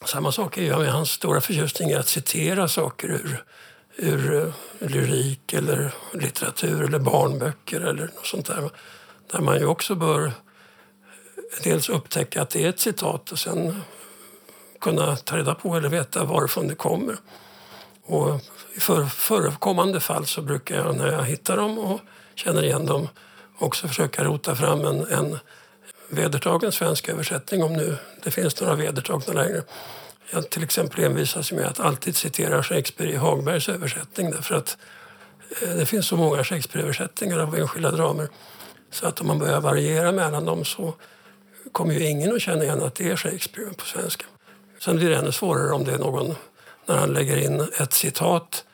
[0.06, 3.44] Samma sak är ju med hans stora förtjusning i att citera saker ur,
[3.96, 8.70] ur eh, lyrik eller litteratur eller barnböcker eller något sånt där.
[9.32, 10.32] Där man ju också bör
[11.64, 13.82] dels upptäcka att det är ett citat och sen
[14.82, 17.16] kunna ta reda på eller veta varifrån det kommer.
[18.04, 18.42] Och
[18.76, 22.00] i för, förekommande fall så brukar jag när jag hittar dem och
[22.36, 23.08] känner igen dem
[23.58, 25.40] också försöka rota fram en, en
[26.10, 29.64] vedertagen svensk översättning om nu det finns några vedertagna längre.
[30.32, 34.78] Jag till exempel envisas med att alltid citera Shakespeare i Hagbergs översättning därför att
[35.62, 38.28] eh, det finns så många Shakespeare-översättningar av enskilda dramer
[38.92, 40.94] så att om man börjar variera mellan dem så
[41.72, 44.26] kommer ju ingen att känna igen att det är Shakespeare på svenska.
[44.80, 46.36] Sen blir det ännu svårare om det är någon,
[46.86, 48.66] när han lägger in ett citat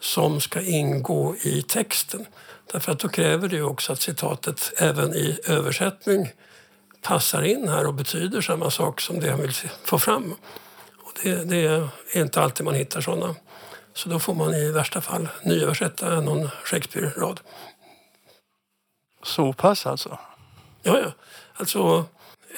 [0.00, 2.26] som ska ingå i texten.
[2.72, 6.28] Därför att då kräver det också att citatet även i översättning
[7.02, 9.52] passar in här och betyder samma sak som det han vill
[9.84, 10.34] få fram.
[11.02, 13.34] Och det, det är inte alltid man hittar sådana.
[13.94, 17.40] Så då får man i värsta fall nyöversätta någon Shakespeare-rad.
[19.22, 20.18] Så pass alltså?
[20.82, 21.12] Ja, ja.
[21.54, 22.04] Alltså,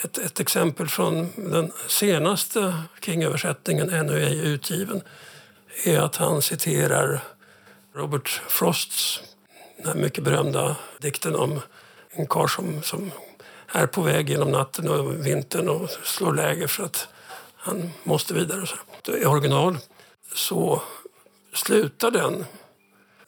[0.04, 5.02] ett, ett exempel från den senaste King-översättningen, ännu ej utgiven,
[5.84, 7.20] är att han citerar
[7.94, 9.20] Robert Frosts
[9.84, 11.60] den mycket berömda dikten om
[12.10, 13.10] en karl som, som
[13.68, 17.08] är på väg genom natten och vintern och slår läger för att
[17.56, 18.66] han måste vidare.
[18.66, 19.16] Så.
[19.16, 19.78] I original
[20.34, 20.82] så
[21.54, 22.44] slutar den,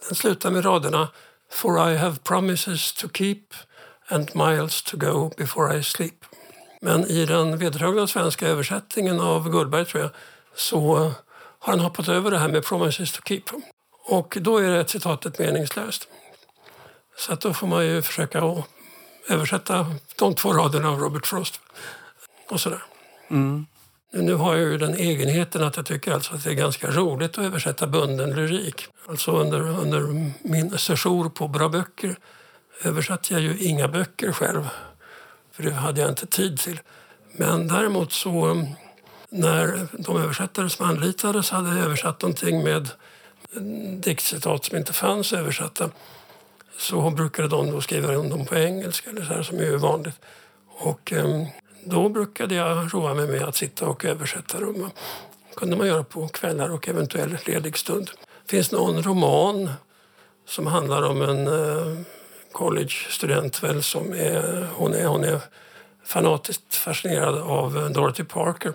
[0.09, 1.09] den slutar med raderna
[1.51, 3.55] For I have promises to keep
[4.09, 6.25] and miles to go before I sleep.
[6.81, 10.11] Men i den vedertagna svenska översättningen av Gullberg tror jag,
[10.55, 11.13] så
[11.59, 13.43] har han hoppat över det här med promises to keep.
[14.07, 16.09] Och då är det citatet meningslöst.
[17.17, 18.63] Så att då får man ju försöka
[19.29, 19.87] översätta
[20.19, 21.61] de två raderna av Robert Frost.
[22.49, 22.83] Och sådär.
[23.31, 23.67] Mm.
[24.13, 27.39] Nu har jag ju den egenheten att jag tycker alltså att det är ganska roligt
[27.39, 28.87] att översätta bunden lyrik.
[29.09, 32.17] Alltså under, under min sejour på Bra böcker
[32.83, 34.69] översatte jag ju inga böcker själv
[35.53, 36.81] för det hade jag inte tid till.
[37.33, 38.67] Men däremot så mm,
[39.29, 42.89] när de översättare som anlitades hade översatt någonting med
[44.01, 45.91] diktcitat som inte fanns översatta
[46.79, 50.21] så brukade de då skriva dem på engelska, eller så här, som är vanligt.
[50.67, 51.47] Och eh,
[51.85, 54.91] då brukade jag roa mig med att sitta och översätta dem.
[55.49, 58.11] Det kunde man göra på kvällar och eventuell ledig stund.
[58.47, 59.71] Det finns någon roman
[60.47, 62.01] som handlar om en eh,
[62.53, 65.41] collegestudent väl som är, hon är, hon är
[66.05, 68.73] fanatiskt fascinerad av Dorothy Parker.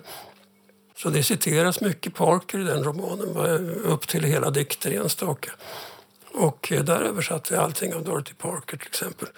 [0.96, 5.50] Så det citeras mycket Parker i den romanen, upp till hela dikter enstaka.
[6.34, 9.28] Och där översatte jag allting av Dorothy Parker till exempel.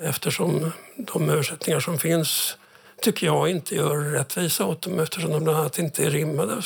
[0.00, 2.56] Eftersom de översättningar som finns
[3.00, 6.62] tycker jag inte gör rättvisa åt dem eftersom de bland annat inte är rimmade.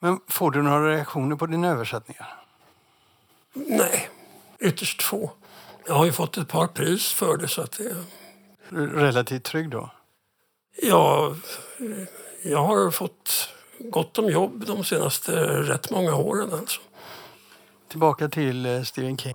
[0.00, 2.34] Men får du några reaktioner på dina översättningar?
[3.54, 4.08] Nej,
[4.60, 5.30] ytterst få.
[5.88, 7.48] Jag har ju fått ett par pris för det.
[7.48, 7.96] så att det...
[8.76, 9.90] Relativt trygg då?
[10.82, 11.34] Ja,
[12.42, 13.48] jag har fått
[13.78, 16.52] gott om jobb de senaste rätt många åren.
[16.52, 16.80] Alltså.
[17.88, 19.34] Tillbaka till eh, Stephen King.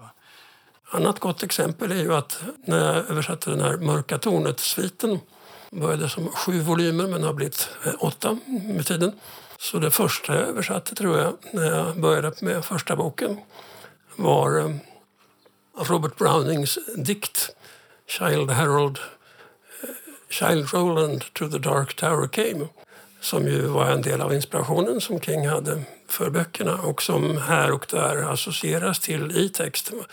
[0.92, 5.20] Annat gott exempel är ju att när jag översatte den här Mörka tornet-sviten
[5.72, 9.12] började som sju volymer men har blivit eh, åtta med tiden.
[9.58, 13.38] Så det första jag översatte tror jag, när jag började med första boken,
[14.16, 14.80] var
[15.78, 17.56] av Robert Brownings dikt
[18.08, 19.00] Child Harold
[19.84, 19.90] eh,
[20.30, 22.68] Child Roland to the Dark Tower Came
[23.22, 27.72] som ju var en del av inspirationen som King hade för böckerna och som här
[27.72, 30.04] och där associeras till i texten.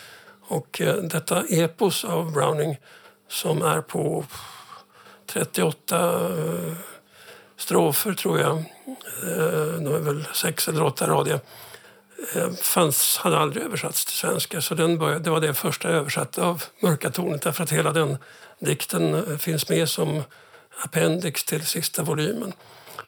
[0.43, 2.79] Och eh, detta epos av Browning
[3.29, 4.25] som är på
[5.27, 6.73] 38 eh,
[7.57, 8.65] strofer, tror jag.
[9.79, 11.41] De är väl sex eller åtta radier.
[12.35, 15.99] Eh, fanns, hade aldrig översatts till svenska, så den började, det var det första jag
[15.99, 18.19] översatte av Mörka tornet därför att hela den
[18.59, 20.23] dikten eh, finns med som
[20.85, 22.53] appendix till sista volymen.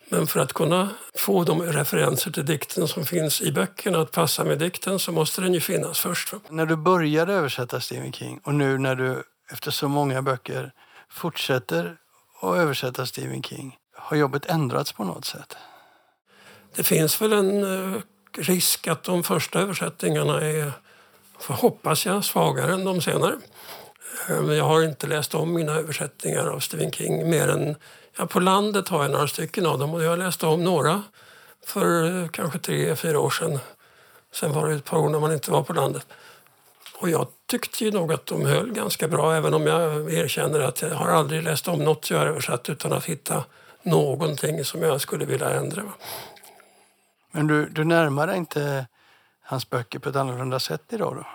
[0.09, 4.45] Men för att kunna få de referenser till dikten som finns i böckerna att passa
[4.45, 6.35] med dikten så måste den ju finnas först.
[6.49, 9.23] När du började översätta Stephen King och nu när du
[9.53, 10.73] efter så många böcker
[11.11, 11.97] fortsätter
[12.41, 15.57] att översätta Stephen King, har jobbet ändrats på något sätt?
[16.77, 17.99] Det finns väl en uh,
[18.39, 20.73] risk att de första översättningarna är,
[21.49, 23.35] hoppas jag, svagare än de senare.
[24.29, 27.77] Eh, jag har inte läst om mina översättningar av Stephen King mer än
[28.19, 31.03] Ja, på landet har jag några stycken av dem och jag läste om några
[31.67, 33.59] för eh, kanske tre, fyra år sedan.
[34.33, 36.07] Sen var det ett par år när man inte var på landet.
[36.99, 40.83] Och jag tyckte ju nog att de höll ganska bra även om jag erkänner att
[40.83, 43.45] jag har aldrig läst om något jag har översatt utan att hitta
[43.83, 45.83] någonting som jag skulle vilja ändra.
[47.33, 48.87] Men du, du närmar dig inte
[49.43, 51.27] hans böcker på ett annorlunda sätt idag då?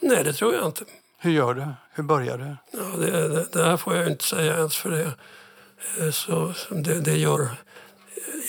[0.00, 0.84] Nej, det tror jag inte.
[1.18, 1.66] Hur gör du?
[1.92, 2.56] Hur börjar du?
[2.78, 5.12] Ja, det, det, det här får jag inte säga ens för det.
[6.00, 7.48] Eh, så det, det gör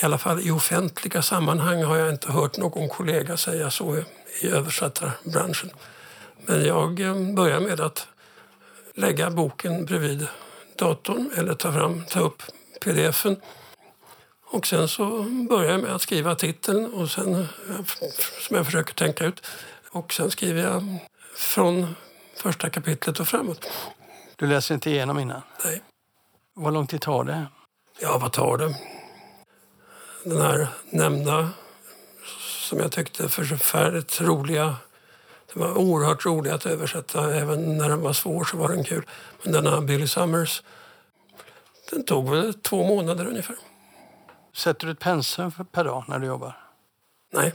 [0.02, 3.98] i alla fall i offentliga sammanhang har jag inte hört någon kollega säga så
[4.42, 5.70] i översättarbranschen.
[6.46, 8.08] Men jag eh, börjar med att
[8.96, 10.28] lägga boken bredvid
[10.76, 12.44] datorn eller ta, fram, ta upp
[12.82, 13.36] pdfen.
[14.52, 17.48] Och sen så börjar jag med att skriva titeln och sen,
[18.48, 19.48] som jag försöker tänka ut.
[19.92, 21.00] Och sen skriver jag
[21.36, 21.96] från
[22.36, 23.70] första kapitlet och framåt.
[24.36, 25.42] Du läser inte igenom innan?
[25.64, 25.82] Nej.
[26.54, 27.48] Vad lång tid tar det?
[28.00, 28.76] Ja, vad tar det?
[30.24, 31.50] Den här nämnda,
[32.68, 34.76] som jag tyckte förfärligt roliga
[35.54, 37.36] det var oerhört roligt att översätta.
[37.36, 39.06] Även när den var svår så var den kul.
[39.44, 40.64] Men denna Billy Summers,
[41.92, 43.56] den tog väl två månader ungefär.
[44.60, 46.58] Sätter du ett pensum per dag när du jobbar?
[47.34, 47.54] Nej.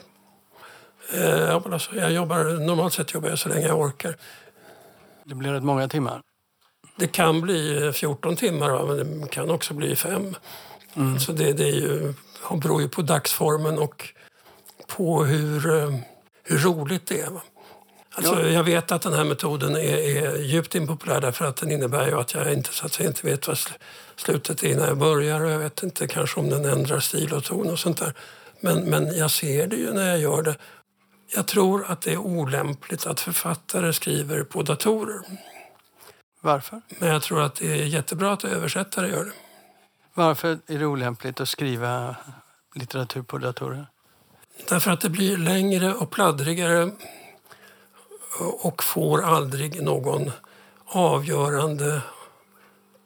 [1.15, 4.17] Eh, alltså, jag jobbar, normalt sett jobbar jag så länge jag orkar.
[5.25, 6.21] Det blir rätt många timmar?
[6.97, 10.37] Det kan bli 14 timmar, men det kan också bli fem.
[10.95, 11.21] Mm.
[11.21, 12.15] Så det, det är ju,
[12.51, 14.09] beror ju på dagsformen och
[14.87, 15.99] på hur, eh,
[16.43, 17.31] hur roligt det är.
[18.15, 18.49] Alltså, ja.
[18.49, 22.21] Jag vet att den här metoden är, är djupt impopulär därför att den innebär ju
[22.21, 23.59] att jag inte, så att säga, inte vet vad
[24.17, 27.45] slutet är när jag börjar och jag vet inte kanske om den ändrar stil och
[27.45, 28.15] ton och sånt där.
[28.61, 30.57] Men, men jag ser det ju när jag gör det.
[31.35, 35.21] Jag tror att det är olämpligt att författare skriver på datorer.
[36.41, 36.81] Varför?
[36.99, 39.33] Men jag tror att det är jättebra att översättare gör det.
[40.15, 42.17] Varför är det olämpligt att skriva
[42.75, 43.87] litteratur på datorer?
[44.69, 46.91] Därför att det blir längre och pladdrigare
[48.39, 50.31] och får aldrig någon
[50.85, 52.03] avgörande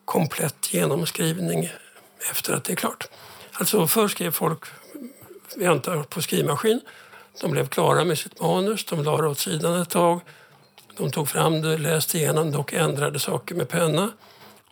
[0.08, 1.70] komplett genomskrivning
[2.30, 3.08] efter att det är klart.
[3.52, 4.64] Alltså förr skrev folk,
[5.56, 6.80] vi antar på skrivmaskin.
[7.40, 10.20] De blev klara med sitt manus, de la det åt sidan ett tag.
[10.96, 14.10] De tog fram det, läste igenom det och ändrade saker med penna.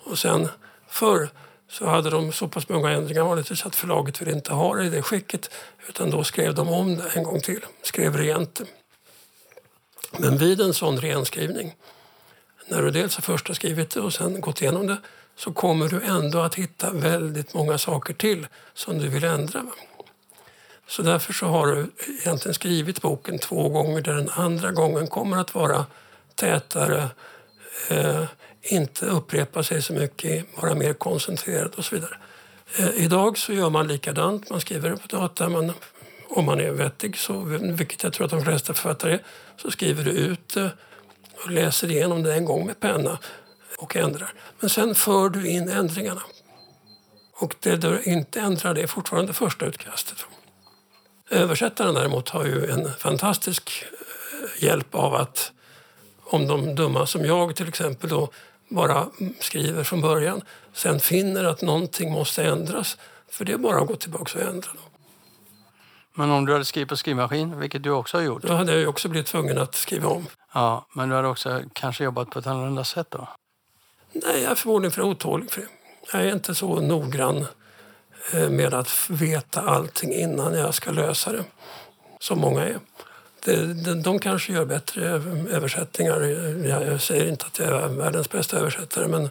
[0.04, 0.48] Och sen
[0.88, 1.28] förr
[1.70, 4.90] så hade de så pass många ändringar vanligtvis att förlaget ville inte ha det i
[4.90, 5.50] det skicket.
[5.88, 8.60] Utan då skrev de om det en gång till, skrev rent
[10.18, 11.74] men vid en sån renskrivning,
[12.68, 14.96] när du dels har första skrivit det och sen gått igenom det,
[15.36, 19.62] så kommer du ändå att hitta väldigt många saker till som du vill ändra.
[20.88, 25.36] Så därför så har du egentligen skrivit boken två gånger där den andra gången kommer
[25.36, 25.86] att vara
[26.34, 27.08] tätare,
[27.88, 28.24] eh,
[28.62, 32.16] inte upprepa sig så mycket, vara mer koncentrerad och så vidare.
[32.78, 35.72] Eh, idag så gör man likadant, man skriver det på data, man
[36.28, 39.20] om man är vettig, så, vilket jag tror att de flesta författare är,
[39.56, 40.70] så skriver du ut det
[41.44, 43.18] och läser igenom det en gång med penna
[43.78, 44.32] och ändrar.
[44.60, 46.22] Men sen för du in ändringarna.
[47.32, 50.26] Och det du inte ändrar det är fortfarande första utkastet.
[51.30, 55.52] Översättaren däremot har ju en fantastisk eh, hjälp av att
[56.24, 58.30] om de dumma som jag till exempel då
[58.68, 59.06] bara
[59.40, 62.98] skriver från början sen finner att någonting måste ändras.
[63.28, 64.70] För det är bara att gå tillbaka och ändra.
[64.74, 64.80] Då.
[66.14, 68.42] Men om du hade skrivit på skrivmaskin, vilket du också har gjort?
[68.42, 70.26] Då hade jag också blivit tvungen att skriva om.
[70.54, 73.28] Ja, men du hade också kanske jobbat på ett annorlunda sätt då?
[74.24, 75.68] Nej, jag är förmodligen för otålig för det.
[76.12, 77.46] Jag är inte så noggrann
[78.32, 81.44] eh, med att veta allting innan jag ska lösa det,
[82.20, 82.78] som många är.
[84.04, 85.04] De, kanske gör bättre
[85.50, 86.20] översättningar.
[86.66, 89.22] Jag säger inte att jag är världens bästa översättare men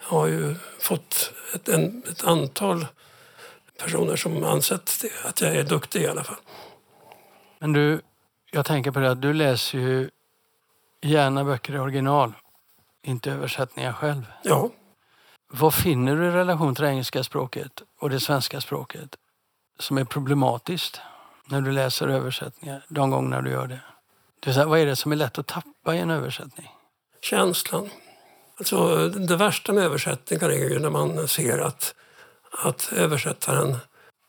[0.00, 2.86] jag har ju fått ett, en, ett antal
[3.78, 6.36] personer som ansett det, att jag är duktig i alla fall.
[7.58, 8.00] Men du,
[8.50, 10.10] jag tänker på det att du läser ju
[11.02, 12.32] gärna böcker i original,
[13.06, 14.26] inte översättningar själv.
[14.42, 14.70] Ja.
[15.48, 19.16] Vad finner du i relation till det engelska språket och det svenska språket
[19.78, 21.00] som är problematiskt
[21.48, 23.80] när du läser översättningar, de gånger du gör det?
[24.40, 26.70] det är vad är det som är lätt att tappa i en översättning?
[27.22, 27.90] Känslan.
[28.58, 31.94] Alltså, det värsta med översättningar är ju när man ser att,
[32.62, 33.76] att översättaren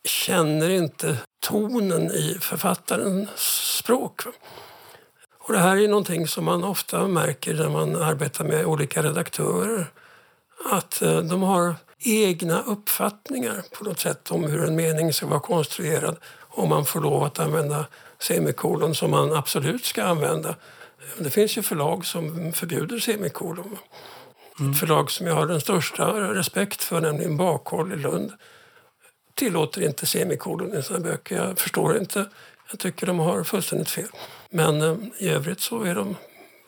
[0.04, 3.30] känner inte tonen i författarens
[3.78, 4.22] språk.
[5.48, 9.92] Och det här är någonting som man ofta märker när man arbetar med olika redaktörer.
[10.72, 15.40] Att eh, de har egna uppfattningar på något sätt om hur en mening ska vara
[15.40, 16.18] konstruerad.
[16.40, 17.86] Om man får lov att använda
[18.20, 20.56] semikolon som man absolut ska använda.
[21.18, 23.78] Det finns ju förlag som förbjuder semikolon.
[24.60, 24.74] Mm.
[24.74, 28.32] Förlag som jag har den största respekt för, nämligen Bakhåll i Lund,
[29.36, 31.36] tillåter inte semikolon i sina böcker.
[31.36, 32.26] Jag förstår inte.
[32.70, 34.10] Jag tycker de har fullständigt fel.
[34.50, 36.16] Men eh, i övrigt så är de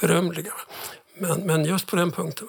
[0.02, 0.54] berömliga.
[1.18, 2.48] Men, men just på den punkten.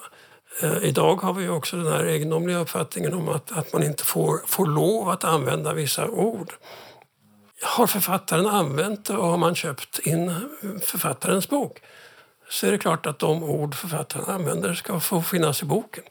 [0.62, 4.41] Eh, idag har vi också den här egendomliga uppfattningen om att, att man inte får,
[4.47, 6.53] får lov att använda vissa ord.
[7.62, 10.35] Har författaren använt det och har man köpt in
[10.83, 11.81] författarens bok
[12.51, 16.05] så är det klart att de ord författaren använder ska få finnas i boken.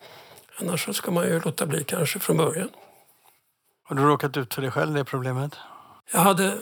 [0.59, 2.70] Annars ska man ju låta bli kanske från början.
[3.84, 5.55] Har du råkat ut för det själv, det problemet?
[6.11, 6.57] Jag hade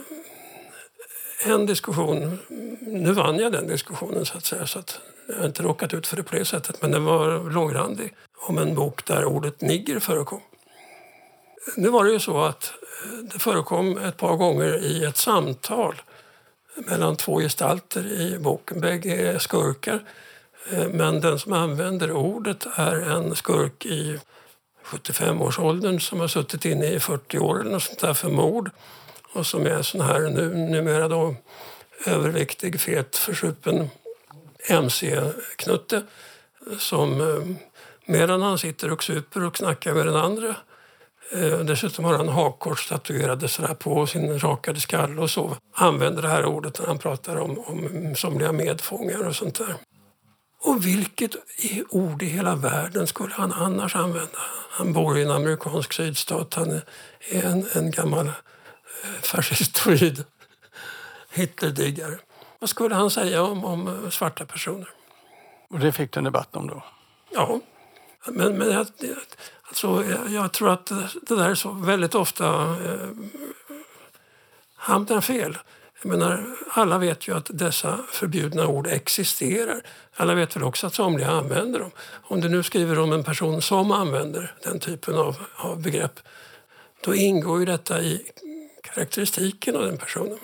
[1.45, 2.39] en diskussion,
[2.81, 6.07] nu vann jag den diskussionen så att säga, så att jag har inte råkat ut
[6.07, 9.99] för det på det sättet, men den var långrandig, om en bok där ordet nigger
[9.99, 10.41] förekom.
[11.75, 12.73] Nu var det ju så att
[13.03, 16.01] eh, det förekom ett par gånger i ett samtal
[16.75, 18.79] mellan två gestalter i boken.
[18.79, 20.03] Bägge är skurkar,
[20.71, 24.19] eh, men den som använder ordet är en skurk i
[24.85, 28.69] 75-årsåldern som har suttit inne i 40 år eller något sånt där för mord
[29.33, 31.35] och som är sån här nu, numera då
[32.05, 33.89] överviktig, fet, försupen
[34.69, 36.03] mc-knutte
[36.77, 37.57] som eh,
[38.05, 40.55] medan han sitter och super och knackar med den andra
[41.31, 45.57] eh, Dessutom har han hakkors tatuerade sådär på sin rakade skalle och så.
[45.73, 49.75] Använder det här ordet när han pratar om, om somliga medfångar och sånt där.
[50.61, 51.35] Och vilket
[51.89, 54.39] ord i hela världen skulle han annars använda?
[54.69, 56.53] Han bor i en amerikansk sydstat.
[56.53, 56.71] Han
[57.29, 58.31] är en, en gammal
[59.21, 60.25] fascistoid
[61.29, 62.17] Hitlerdiggare.
[62.59, 64.89] Vad skulle han säga om, om svarta personer?
[65.69, 66.83] Och det fick du en debatt om då?
[67.33, 67.59] Ja.
[68.25, 68.87] Men, men jag,
[69.61, 70.85] alltså, jag, jag tror att
[71.27, 72.45] det där så väldigt ofta
[72.85, 73.09] eh,
[74.75, 75.57] hamnar fel.
[76.01, 79.81] Jag menar, alla vet ju att dessa förbjudna ord existerar.
[80.15, 81.91] Alla vet väl också att somliga använder dem.
[82.09, 86.19] Om du nu skriver om en person som använder den typen av, av begrepp
[87.01, 88.31] då ingår ju detta i
[88.97, 90.37] karaktäristiken av den personen.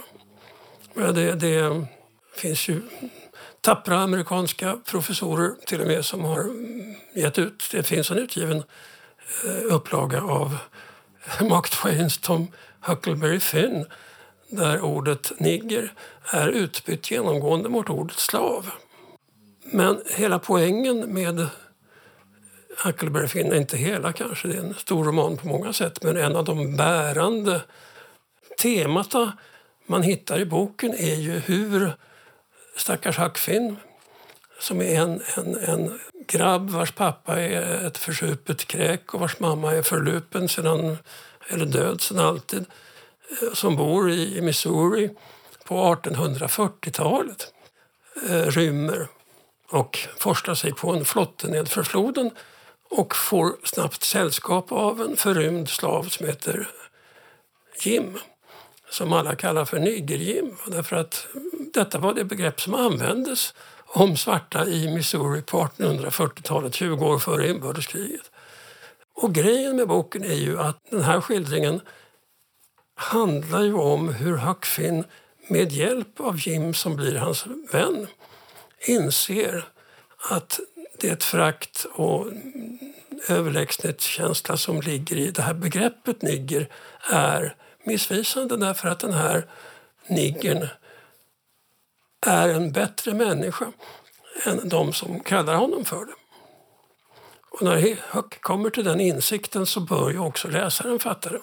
[0.93, 1.85] Det, det
[2.35, 2.81] finns ju
[3.61, 6.49] tappra amerikanska professorer till och med som har
[7.15, 8.63] gett ut, det finns en utgiven
[9.45, 10.57] eh, upplaga av
[11.49, 12.47] Mark Twains Tom
[12.79, 13.85] Huckleberry Finn
[14.49, 15.93] där ordet nigger
[16.23, 18.69] är utbytt genomgående mot ordet slav.
[19.65, 21.47] Men hela poängen med
[22.83, 26.35] Huckleberry Finn, inte hela kanske, det är en stor roman på många sätt, men en
[26.35, 27.61] av de bärande
[28.57, 29.33] temata
[29.85, 31.93] man hittar i boken är ju hur
[32.75, 33.77] stackars Huck Finn,
[34.59, 39.73] som är en, en, en grabb vars pappa är ett försupet kräk och vars mamma
[39.73, 40.97] är förlupen sedan,
[41.47, 42.65] eller död sedan alltid,
[43.41, 45.09] eh, som bor i Missouri
[45.65, 47.53] på 1840-talet,
[48.29, 49.07] eh, rymmer
[49.69, 52.31] och forslar sig på en flotte nedför floden
[52.89, 56.67] och får snabbt sällskap av en förrymd slav som heter
[57.81, 58.17] Jim
[58.93, 60.55] som alla kallar för niggerjim.
[60.67, 61.27] Därför att
[61.73, 63.53] detta var det begrepp som användes
[63.85, 68.31] om svarta i Missouri på 1840-talet, 20 år före inbördeskriget.
[69.13, 71.81] Och grejen med boken är ju att den här skildringen
[72.95, 75.03] handlar ju om hur Huck Finn
[75.47, 78.07] med hjälp av Jim, som blir hans vän,
[78.87, 79.65] inser
[80.29, 80.59] att
[80.99, 82.27] det frakt och
[83.29, 86.69] överlägsenhetskänsla som ligger i det här begreppet nigger
[87.11, 89.45] är missvisande därför att den här
[90.07, 90.67] niggern
[92.25, 93.65] är en bättre människa
[94.45, 96.13] än de som kallar honom för det.
[97.51, 101.39] Och när Huck kommer till den insikten så bör ju också läsaren fatta det.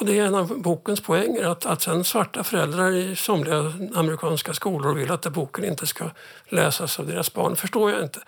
[0.00, 4.54] Och det är en av bokens poänger att, att sen svarta föräldrar i somliga amerikanska
[4.54, 6.10] skolor vill att boken inte ska
[6.48, 8.20] läsas av deras barn förstår jag inte.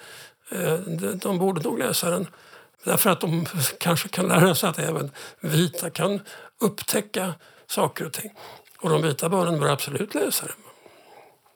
[0.50, 0.74] Eh,
[1.14, 2.26] de borde nog läsa den
[2.84, 3.46] därför att de
[3.78, 6.20] kanske kan lära sig att även vita kan
[6.62, 7.34] upptäcka
[7.66, 8.30] saker och ting.
[8.80, 10.54] Och de vita barnen bör absolut läsa den.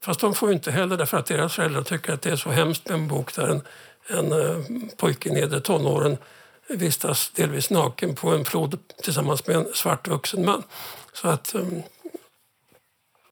[0.05, 2.89] Fast de får inte heller därför att deras föräldrar tycker att det är så hemskt
[2.89, 3.63] med en bok där en,
[4.09, 4.59] en eh,
[4.97, 6.17] pojke i nedre tonåren
[6.69, 10.63] vistas delvis naken på en flod tillsammans med en svart vuxen man.
[11.13, 11.83] Så att um,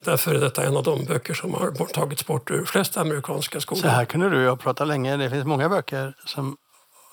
[0.05, 3.81] Därför är detta en av de böcker som har tagits bort ur flesta amerikanska skolor.
[3.81, 5.17] Så här kunde du och jag prata länge.
[5.17, 6.57] Det finns många böcker som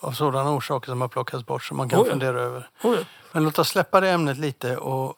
[0.03, 2.11] av sådana orsaker som har plockats bort som man kan oh ja.
[2.11, 2.69] fundera över.
[2.83, 3.05] Oh ja.
[3.33, 4.77] Men låt oss släppa det ämnet lite.
[4.77, 5.15] Och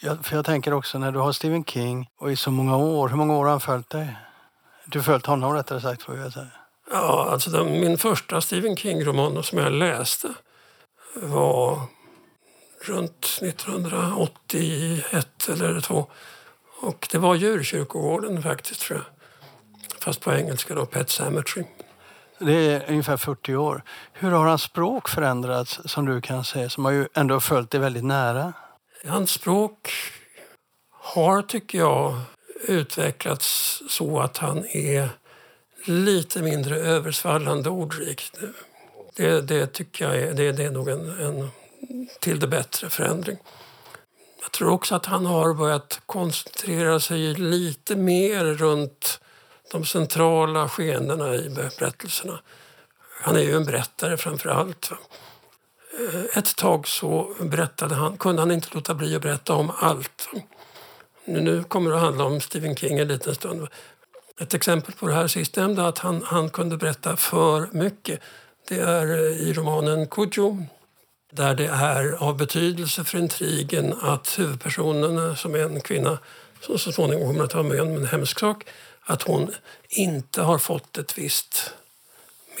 [0.00, 3.08] jag, för jag tänker också när du har Stephen King och i så många år,
[3.08, 4.16] hur många år har han följt dig?
[4.86, 6.46] Du har följt honom rättare sagt får jag säga.
[6.92, 10.28] Ja, alltså den, min första Stephen King-roman som jag läste
[11.14, 11.80] var
[12.84, 16.06] runt 1981 eller två.
[16.80, 19.06] Och det var Djurkyrkogården faktiskt tror jag.
[20.00, 21.64] Fast på engelska då, Pet Cemetery.
[22.40, 23.82] Det är ungefär 40 år.
[24.12, 27.80] Hur har hans språk förändrats som du kan säga, som har ju ändå följt dig
[27.80, 28.52] väldigt nära?
[29.06, 29.90] Hans språk
[31.00, 32.20] har, tycker jag,
[32.62, 35.08] utvecklats så att han är
[35.84, 38.38] lite mindre översvallande ordrikt.
[39.16, 41.50] Det, det tycker jag är, det, det är nog en, en
[42.20, 43.36] till det bättre förändring.
[44.42, 49.20] Jag tror också att han har börjat koncentrera sig lite mer runt
[49.70, 52.40] de centrala skeendena i berättelserna.
[53.22, 54.90] Han är ju en berättare framför allt.
[55.98, 60.28] Eh, ett tag så berättade han, kunde han inte låta bli att berätta om allt.
[61.24, 63.68] Nu kommer det att handla om Stephen King en liten stund.
[64.40, 68.20] Ett exempel på det här sistnämnda, att han, han kunde berätta för mycket,
[68.68, 70.66] det är eh, i romanen Kujo
[71.32, 76.18] där det är av betydelse för intrigen att huvudpersonen, som är en kvinna
[76.60, 78.64] som så småningom kommer att ta med om en hemsk sak,
[79.10, 79.50] att hon
[79.88, 81.74] inte har fått ett visst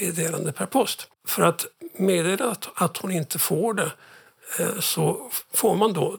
[0.00, 1.08] meddelande per post.
[1.26, 3.92] För att meddela att hon inte får det
[4.58, 6.16] eh, så får man då,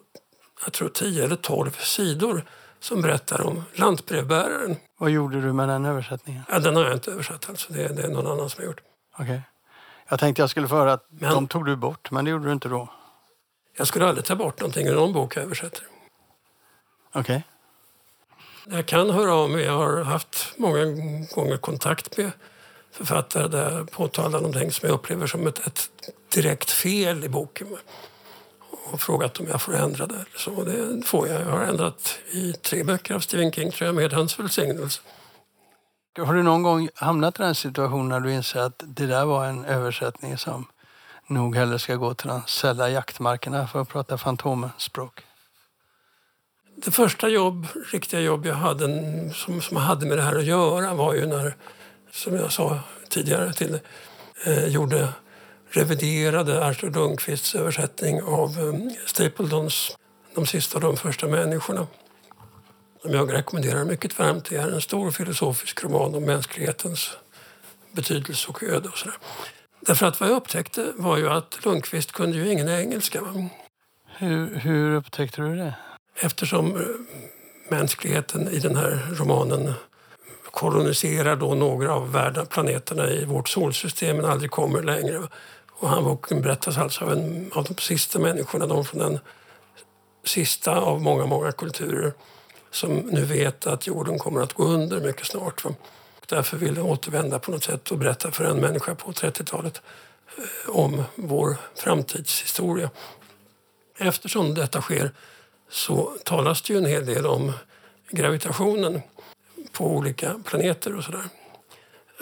[0.63, 2.45] jag tror 10 eller 12 sidor
[2.79, 4.75] som berättar om lantbrevbäraren.
[4.97, 6.43] Vad gjorde du med den översättningen?
[6.49, 7.49] Ja, den har jag inte översatt.
[7.49, 7.73] Alltså.
[7.73, 8.81] Det, det är någon annan som har gjort.
[9.19, 9.39] Okay.
[10.09, 12.45] Jag tänkte jag skulle få höra att men, de tog du bort, men det gjorde
[12.45, 12.89] du inte då.
[13.77, 15.83] Jag skulle aldrig ta bort någonting ur någon bok jag översätter.
[17.13, 17.19] Okej.
[17.21, 17.41] Okay.
[18.65, 19.63] Jag kan höra av mig.
[19.63, 20.85] Jag har haft många
[21.35, 22.31] gånger kontakt med
[22.91, 25.89] författare där jag påtalar någonting som jag upplever som ett, ett
[26.33, 27.77] direkt fel i boken
[28.91, 30.25] och frågat om jag får ändra det.
[30.35, 31.41] Så det får jag.
[31.41, 35.01] Jag har ändrat i tre böcker av Stephen King tror jag, med hans välsignelse.
[36.17, 39.45] Har du någon gång hamnat i den situationen när du inser att det där var
[39.45, 40.65] en översättning som
[41.27, 45.25] nog hellre ska gå till de sälla jaktmarkerna för att prata fantomspråk?
[46.85, 48.87] Det första jobb, riktiga jobb jag hade
[49.33, 51.55] som, som hade med det här att göra var ju när,
[52.11, 52.79] som jag sa
[53.09, 53.79] tidigare, till,
[54.45, 55.07] eh, gjorde
[55.69, 59.97] reviderade Arthur Lundqvists översättning av eh, Stapledons
[60.35, 61.87] De sista och de första människorna.
[63.01, 64.49] Som jag rekommenderar mycket varmt.
[64.49, 67.17] Det är en stor filosofisk roman om mänsklighetens
[67.91, 68.89] betydelse och öde.
[68.89, 69.17] Och sådär.
[69.79, 73.21] Därför att vad jag upptäckte var ju att Lundqvist kunde ju ingen engelska.
[74.17, 75.75] Hur, hur upptäckte du det?
[76.15, 76.81] Eftersom eh,
[77.69, 79.73] mänskligheten i den här romanen
[80.51, 85.21] koloniserar då några av världen, planeterna i vårt solsystem men aldrig kommer längre.
[85.71, 89.19] Och han boken berättas alltså av, en, av de sista människorna, de från den
[90.23, 92.13] sista av många, många kulturer
[92.71, 95.63] som nu vet att jorden kommer att gå under mycket snart.
[95.63, 95.73] Va?
[96.27, 99.81] Därför vill de återvända på något sätt och berätta för en människa på 30-talet
[100.37, 102.89] eh, om vår framtidshistoria.
[103.97, 105.11] Eftersom detta sker
[105.71, 107.53] så talas det ju en hel del om
[108.09, 109.01] gravitationen
[109.71, 111.23] på olika planeter och sådär.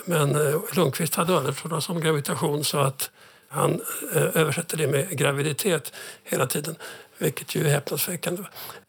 [0.06, 3.12] Men eh, Lundqvist hade aldrig talat om gravitation så att
[3.48, 3.82] han
[4.16, 5.94] eh, översätter det med graviditet
[6.24, 6.76] hela tiden,
[7.18, 8.44] vilket ju är häpnadsväckande.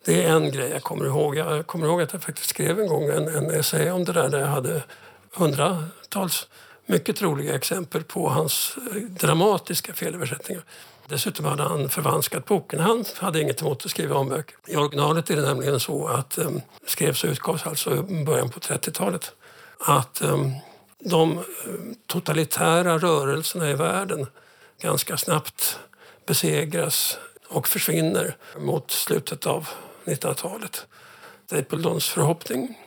[0.04, 1.36] Det är en grej jag kommer ihåg.
[1.36, 4.28] Jag kommer ihåg att jag faktiskt skrev en gång en, en essä om det där,
[4.28, 4.82] där jag hade
[5.32, 6.48] hundratals
[6.86, 10.62] mycket roliga exempel på hans eh, dramatiska felöversättningar.
[11.10, 12.80] Dessutom hade han förvanskat boken.
[12.80, 14.56] Han hade inget emot att skriva om böcker.
[14.66, 18.60] I originalet är det nämligen så att um, skrevs och utgavs alltså i början på
[18.60, 19.32] 30-talet.
[19.78, 20.52] Att um,
[20.98, 21.44] de eh,
[22.06, 24.26] totalitära rörelserna i världen
[24.82, 25.78] ganska snabbt
[26.26, 29.68] besegras och försvinner mot slutet av
[30.04, 30.86] 1900-talet.
[31.46, 32.78] Stapledons förhoppning,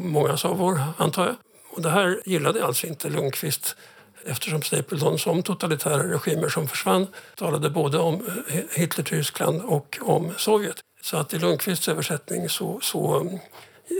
[0.00, 1.36] många av vår antar jag.
[1.70, 3.76] Och det här gillade alltså inte Lundqvist
[4.26, 8.14] eftersom Stapleton som totalitära regimer som försvann talade både om
[8.48, 10.76] eh, Hitler-Tyskland och om Sovjet.
[11.02, 13.28] Så att i Lundqvists översättning så, så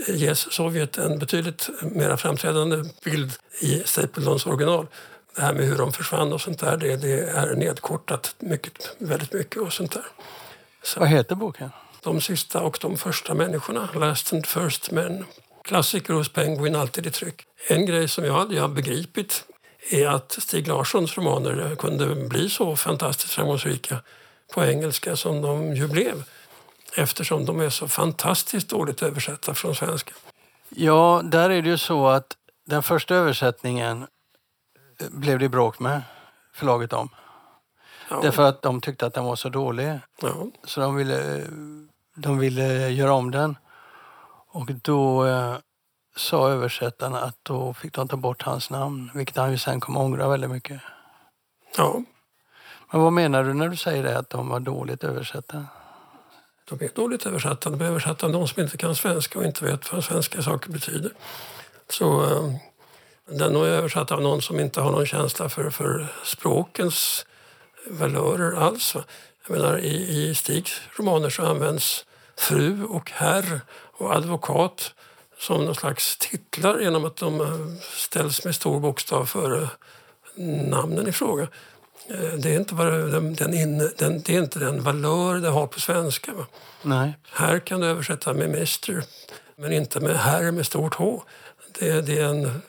[0.09, 4.87] eh, ges Sovjet en betydligt mer framträdande bild i Stapletons original.
[5.37, 9.33] Det här med hur de försvann och sånt där, det, det är nedkortat mycket, väldigt
[9.33, 10.07] mycket och sånt där.
[10.83, 11.71] Så, Vad heter boken?
[12.03, 15.25] De sista och de första människorna, Last and First Men.
[15.65, 17.43] Klassiker hos Penguin, alltid i tryck.
[17.69, 19.45] En grej som jag hade begripit
[19.91, 24.03] är att Stig Larssons romaner kunde bli så fantastiskt framgångsrika
[24.55, 26.25] på engelska som de ju blev
[26.97, 30.15] eftersom de är så fantastiskt dåligt översatta från svenska.
[30.69, 34.07] Ja, där är det ju så att den första översättningen
[35.11, 36.03] blev det bråk med
[36.55, 37.09] förlaget om.
[38.11, 38.21] Ja.
[38.23, 39.99] Därför att de tyckte att den var så dålig.
[40.23, 40.47] Ja.
[40.65, 41.47] Så de ville,
[42.15, 43.57] de ville göra om den.
[44.49, 45.57] Och då eh,
[46.17, 49.97] sa översättarna att då fick de ta bort hans namn, vilket han ju sen kom
[49.97, 50.81] ångra väldigt mycket.
[51.77, 52.03] Ja.
[52.93, 55.67] Men vad menar du när du säger det, att de var dåligt översatta?
[56.69, 57.71] De är dåligt översatta.
[57.71, 60.71] De är översatta av de som inte kan svenska och inte vet vad svenska saker
[60.71, 61.11] betyder.
[61.91, 62.55] Så eh,
[63.31, 67.27] den är översatt av någon som inte har någon känsla för, för språkens
[67.87, 68.97] valörer alls.
[69.47, 72.05] Jag menar, i, I Stigs romaner så används
[72.37, 74.95] fru och herr och advokat
[75.39, 79.69] som någon slags titlar genom att de eh, ställs med stor bokstav före
[80.37, 81.49] namnen i fråga.
[82.09, 85.81] Eh, det är inte, bara den, den, det är inte den valör det har på
[85.81, 86.33] svenska.
[86.83, 87.19] Nej.
[87.31, 89.05] Här kan du översätta med Mr,
[89.57, 91.23] men inte med herr med stort H.
[91.79, 92.63] Det, det är en,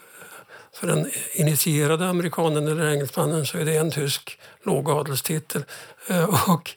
[0.73, 5.65] för den initierade amerikanen eller engelsmannen så är det en tysk lågadelstitel.
[6.07, 6.71] Eh, och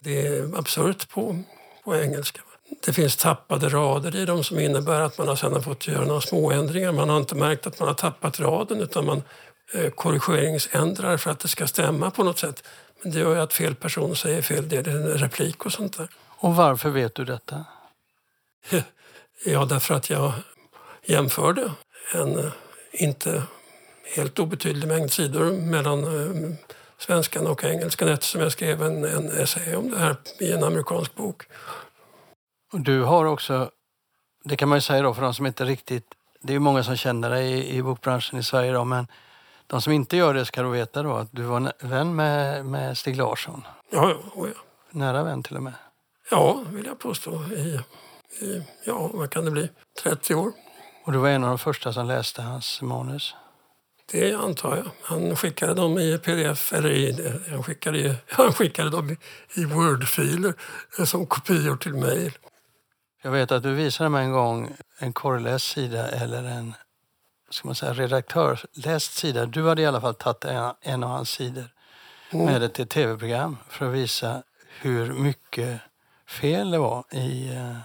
[0.00, 1.42] det är absurt på,
[1.84, 2.40] på engelska.
[2.84, 6.20] Det finns tappade rader i dem som innebär att man har sedan fått göra några
[6.20, 6.92] småändringar.
[6.92, 9.22] Man har inte märkt att man har tappat raden utan man
[9.74, 12.62] eh, korrigeringsändrar för att det ska stämma på något sätt.
[13.02, 15.96] Men det gör ju att fel person säger fel del i en replik och sånt
[15.98, 16.08] där.
[16.38, 17.64] Och varför vet du detta?
[19.44, 20.32] Ja, därför att jag
[21.04, 21.70] jämförde
[22.14, 22.52] en eh,
[22.92, 23.42] inte
[24.14, 26.56] helt obetydlig mängd sidor mellan eh,
[26.98, 31.14] svenskan och engelskan eftersom jag skrev en, en essä om det här i en amerikansk
[31.14, 31.42] bok.
[32.72, 33.70] Du har också,
[34.44, 36.06] det kan man ju säga då för de som inte riktigt,
[36.40, 39.06] det är ju många som känner dig i, i bokbranschen i Sverige då, men
[39.66, 42.98] de som inte gör det ska du veta då att du var vän med, med
[42.98, 43.62] Stig Larsson.
[43.90, 44.60] Ja, ja, ja.
[44.90, 45.72] Nära vän till och med.
[46.30, 47.44] Ja, vill jag påstå.
[47.44, 47.80] I,
[48.44, 49.70] i, ja, vad kan det bli?
[50.02, 50.52] 30 år.
[51.04, 53.34] Och du var en av de första som läste hans manus?
[54.12, 54.86] Det antar jag.
[55.02, 59.16] Han skickade dem i pdf, eller i, han, skickade, han skickade dem i,
[59.60, 60.54] i Word-filer
[61.04, 62.32] som kopior till mejl.
[63.26, 66.74] Jag vet att du visade mig en gång en korrläst sida eller en
[67.50, 69.46] ska man säga, redaktörläst sida.
[69.46, 71.64] Du hade i alla fall tagit en, en av hans sidor
[72.30, 72.46] mm.
[72.46, 74.42] med det till tv-program för att visa
[74.80, 75.80] hur mycket
[76.26, 77.76] fel det var i uh,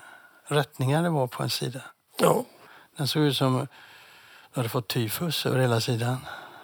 [0.45, 1.81] rättningar det var på en sida.
[2.19, 2.45] Ja.
[2.97, 3.67] Den såg ut som
[4.53, 6.17] du hade fått tyfus över hela sidan.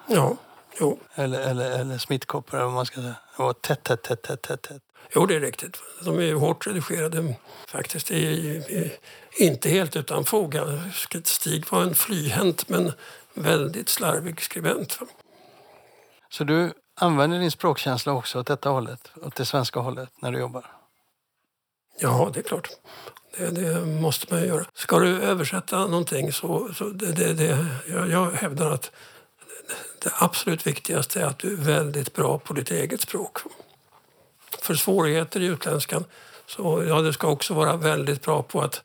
[0.07, 0.35] Ja,
[0.79, 0.99] jo.
[1.15, 3.15] Eller, eller, eller smittkoppor eller vad man ska säga.
[3.37, 4.61] Det var tätt, tätt, tätt, tätt, tätt.
[4.61, 4.81] tätt.
[5.15, 5.81] Jo, det är riktigt.
[6.05, 7.35] De är hårt redigerade
[7.67, 8.11] faktiskt.
[8.11, 8.91] I, i,
[9.37, 10.55] inte helt utan fog.
[11.23, 12.91] Stig var en flyhänt men
[13.33, 14.99] väldigt slarvig skribent.
[16.29, 20.39] Så du använder din språkkänsla också åt detta hållet, åt det svenska hållet, när du
[20.39, 20.65] jobbar?
[21.99, 22.69] Ja, det är klart.
[23.37, 24.65] Det, det måste man göra.
[24.73, 26.73] Ska du översätta någonting så...
[26.73, 28.91] så det, det, det, jag, jag hävdar att
[29.99, 33.37] det absolut viktigaste är att du är väldigt bra på ditt eget språk
[34.61, 36.05] för svårigheter i utländskan.
[36.45, 38.81] Så ja, du ska också vara väldigt bra på att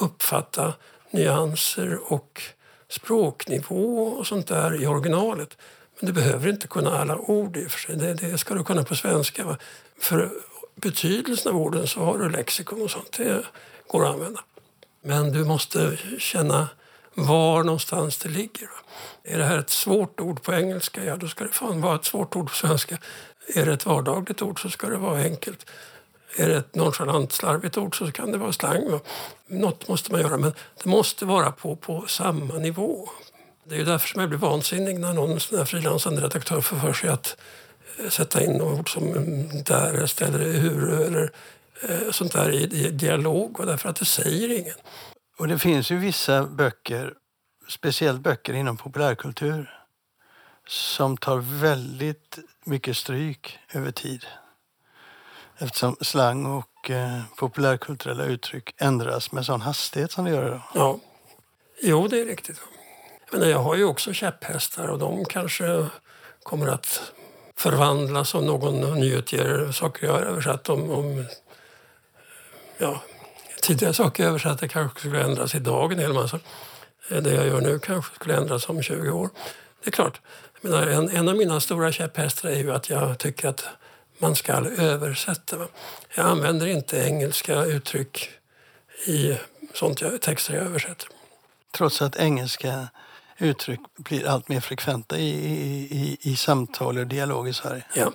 [0.00, 0.72] uppfatta
[1.10, 2.42] nyanser och
[2.88, 5.56] språknivå och sånt där i originalet.
[6.00, 7.96] Men du behöver inte kunna alla ord i och för sig.
[7.96, 9.44] Det, det ska du kunna på svenska.
[9.44, 9.56] Va?
[10.00, 10.30] För
[10.74, 13.12] betydelsen av orden så har du lexikon och sånt.
[13.16, 13.44] Det
[13.86, 14.40] går att använda.
[15.02, 16.68] Men du måste känna
[17.26, 18.68] var någonstans det ligger.
[19.24, 22.04] Är det här ett svårt ord på engelska, ja då ska det fan vara ett
[22.04, 22.98] svårt ord på svenska.
[23.54, 25.66] Är det ett vardagligt ord så ska det vara enkelt.
[26.36, 29.00] Är det ett nonchalant, slarvigt ord så kan det vara slang.
[29.46, 30.52] Något måste man göra, men
[30.82, 33.08] det måste vara på, på samma nivå.
[33.64, 37.36] Det är därför som jag blir vansinnig när någon frilansande redaktör får för sig att
[37.98, 41.30] eh, sätta in ord som mm, där ställer hur eller
[41.88, 44.74] eh, sånt där i, i dialog, därför att det säger ingen.
[45.38, 47.14] Och det finns ju vissa böcker,
[47.68, 49.74] speciellt böcker inom populärkultur,
[50.68, 54.26] som tar väldigt mycket stryk över tid.
[55.58, 60.62] Eftersom slang och eh, populärkulturella uttryck ändras med sån hastighet som det gör idag.
[60.74, 60.98] Ja,
[61.82, 62.60] jo det är riktigt.
[63.32, 65.86] Men jag har ju också käpphästar och de kanske
[66.42, 67.12] kommer att
[67.56, 70.68] förvandlas om någon nyutger saker jag har översatt.
[70.68, 71.24] Om, om,
[72.78, 73.02] ja,
[73.68, 76.40] tidigare saker jag översatte kanske skulle ändras idag en hel massa.
[77.08, 79.30] Det jag gör nu kanske skulle ändras om 20 år.
[79.82, 80.20] Det är klart,
[80.60, 83.64] menar, en, en av mina stora käpphästar är ju att jag tycker att
[84.18, 85.56] man ska översätta.
[86.14, 88.30] Jag använder inte engelska uttryck
[89.06, 89.36] i
[89.74, 91.08] sånt jag, texter jag översätter.
[91.76, 92.88] Trots att engelska
[93.38, 95.30] uttryck blir allt mer frekventa i,
[95.90, 97.84] i, i, samtal och dialog i Sverige?
[97.94, 98.12] Ja.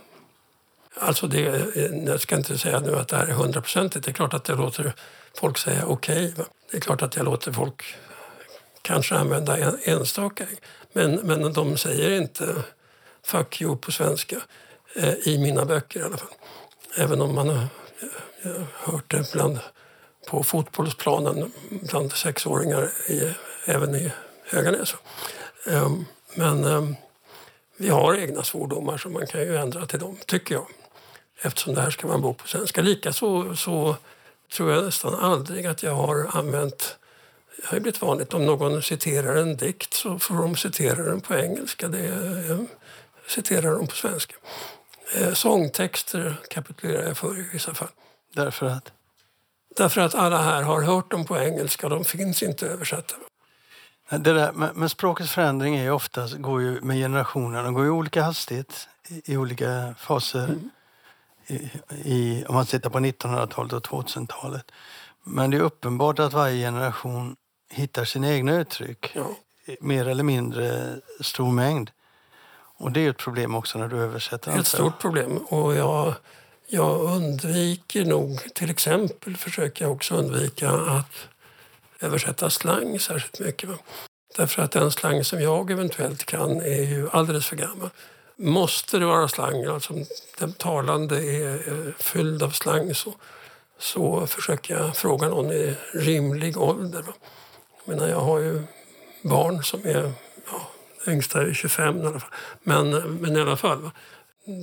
[0.95, 4.05] Alltså det, eh, jag ska inte säga nu att det här är hundraprocentigt.
[4.05, 4.93] Det är klart att jag låter
[5.35, 6.33] folk säga okej.
[6.33, 6.45] Okay.
[6.71, 7.95] Det är klart att jag låter folk
[8.81, 10.45] kanske använda en, enstaka.
[10.93, 12.55] Men, men de säger inte
[13.23, 14.35] fuck you på svenska
[14.95, 16.33] eh, i mina böcker i alla fall.
[16.97, 17.67] Även om man har,
[18.43, 19.59] eh, hört det bland,
[20.27, 23.33] på fotbollsplanen bland sexåringar i,
[23.65, 24.11] även i
[24.45, 24.95] Höganäs.
[25.67, 26.95] Ehm, men ehm,
[27.77, 30.67] vi har egna svordomar så man kan ju ändra till dem, tycker jag.
[31.41, 32.81] Eftersom det här ska vara en bok på svenska.
[32.81, 33.95] Likaså så
[34.53, 36.97] tror jag nästan aldrig att jag har använt
[37.57, 41.35] det har blivit vanligt om någon citerar en dikt så får de citera den på
[41.35, 41.87] engelska.
[41.87, 42.65] Det är,
[43.27, 44.35] citerar de på svenska.
[45.15, 47.87] Eh, sångtexter kapitulerar jag för i vissa fall.
[48.33, 48.91] Därför att?
[49.77, 51.89] Därför att alla här har hört dem på engelska.
[51.89, 53.15] De finns inte översatta.
[54.09, 57.63] Det där, men språkets förändring är ofta, går ju med generationerna.
[57.63, 60.43] De går i olika hastighet i, i olika faser.
[60.43, 60.69] Mm.
[62.05, 64.71] I, om man tittar på 1900-talet och 2000-talet.
[65.23, 67.35] Men det är uppenbart att varje generation
[67.69, 69.11] hittar sina egna uttryck.
[69.15, 69.35] Ja.
[69.79, 71.91] Mer eller mindre stor mängd.
[72.77, 74.51] Och det är ett problem också när du översätter.
[74.51, 75.37] Det är ett stort problem.
[75.37, 76.13] Och jag,
[76.67, 81.27] jag undviker nog, till exempel försöker jag också undvika att
[81.99, 83.69] översätta slang särskilt mycket.
[84.37, 87.89] Därför att den slang som jag eventuellt kan är ju alldeles för gammal.
[88.35, 89.93] Måste det vara slang, alltså
[90.39, 93.13] den talande är fylld av slang så,
[93.79, 97.03] så försöker jag fråga någon i rimlig ålder.
[97.85, 98.63] Jag, menar, jag har ju
[99.21, 100.13] barn som är,
[100.51, 100.67] ja,
[101.07, 102.29] yngsta är 25 i alla fall.
[102.63, 103.91] Men, men i alla fall,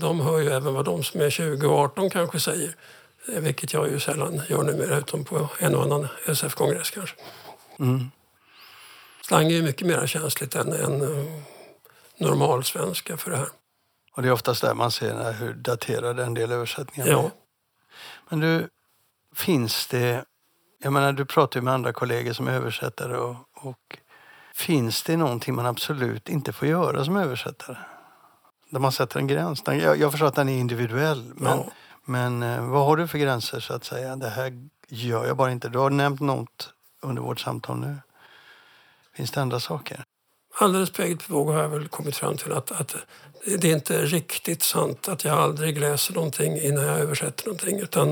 [0.00, 2.76] de hör ju även vad de som är 20 och 18 kanske säger.
[3.26, 7.16] Vilket jag ju sällan gör numera, utom på en och annan SF-kongress kanske.
[7.78, 8.10] Mm.
[9.26, 11.40] Slang är ju mycket mer känsligt än, än uh,
[12.18, 13.48] normalsvenska för det här.
[14.16, 17.12] Och det är oftast där man ser hur daterade en del översättningar är.
[17.12, 17.30] Ja.
[18.28, 18.68] Men du,
[19.34, 20.24] finns det...
[20.82, 23.98] Jag menar, du pratar ju med andra kollegor som är översättare och, och
[24.54, 27.76] finns det någonting man absolut inte får göra som översättare?
[28.70, 29.62] Där man sätter en gräns.
[29.66, 31.72] Jag, jag förstår att den är individuell, men, ja.
[32.04, 34.16] men eh, vad har du för gränser så att säga?
[34.16, 35.68] Det här gör jag bara inte.
[35.68, 37.96] Du har nämnt något under vårt samtal nu.
[39.14, 40.04] Finns det andra saker?
[40.62, 42.96] Alldeles på eget bevåg har jag väl kommit fram till att, att
[43.44, 47.80] det är inte riktigt sant att jag aldrig läser någonting innan jag översätter någonting.
[47.80, 48.10] Utan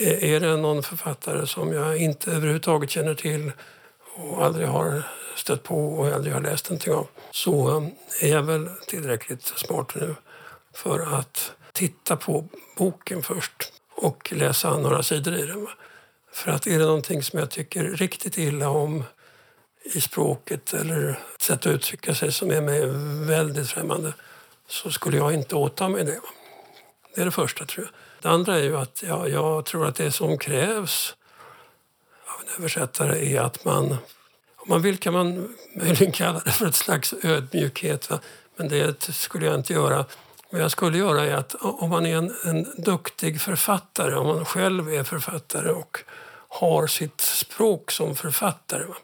[0.00, 3.52] eh, är det någon författare som jag inte överhuvudtaget känner till
[4.14, 5.02] och aldrig har
[5.36, 9.94] stött på och aldrig har läst någonting av så eh, är jag väl tillräckligt smart
[9.94, 10.14] nu
[10.74, 12.44] för att titta på
[12.76, 15.66] boken först och läsa några sidor i den.
[16.32, 19.04] För att är det någonting som jag tycker riktigt illa om
[19.92, 22.86] i språket eller sätt att uttrycka sig som är mig
[23.26, 24.12] väldigt främmande
[24.68, 26.20] så skulle jag inte åta mig det.
[27.14, 27.94] Det är det första, tror jag.
[28.22, 31.14] Det andra är ju att jag, jag tror att det som krävs
[32.26, 33.96] av en översättare är att man...
[34.56, 38.10] Om man vill kan man möjligen kalla det för ett slags ödmjukhet.
[38.10, 38.20] Va?
[38.56, 40.04] Men det skulle jag inte göra.
[40.50, 44.44] Vad jag skulle göra är att om man är en, en duktig författare, om man
[44.44, 45.98] själv är författare och
[46.48, 48.94] har sitt språk som författare, va?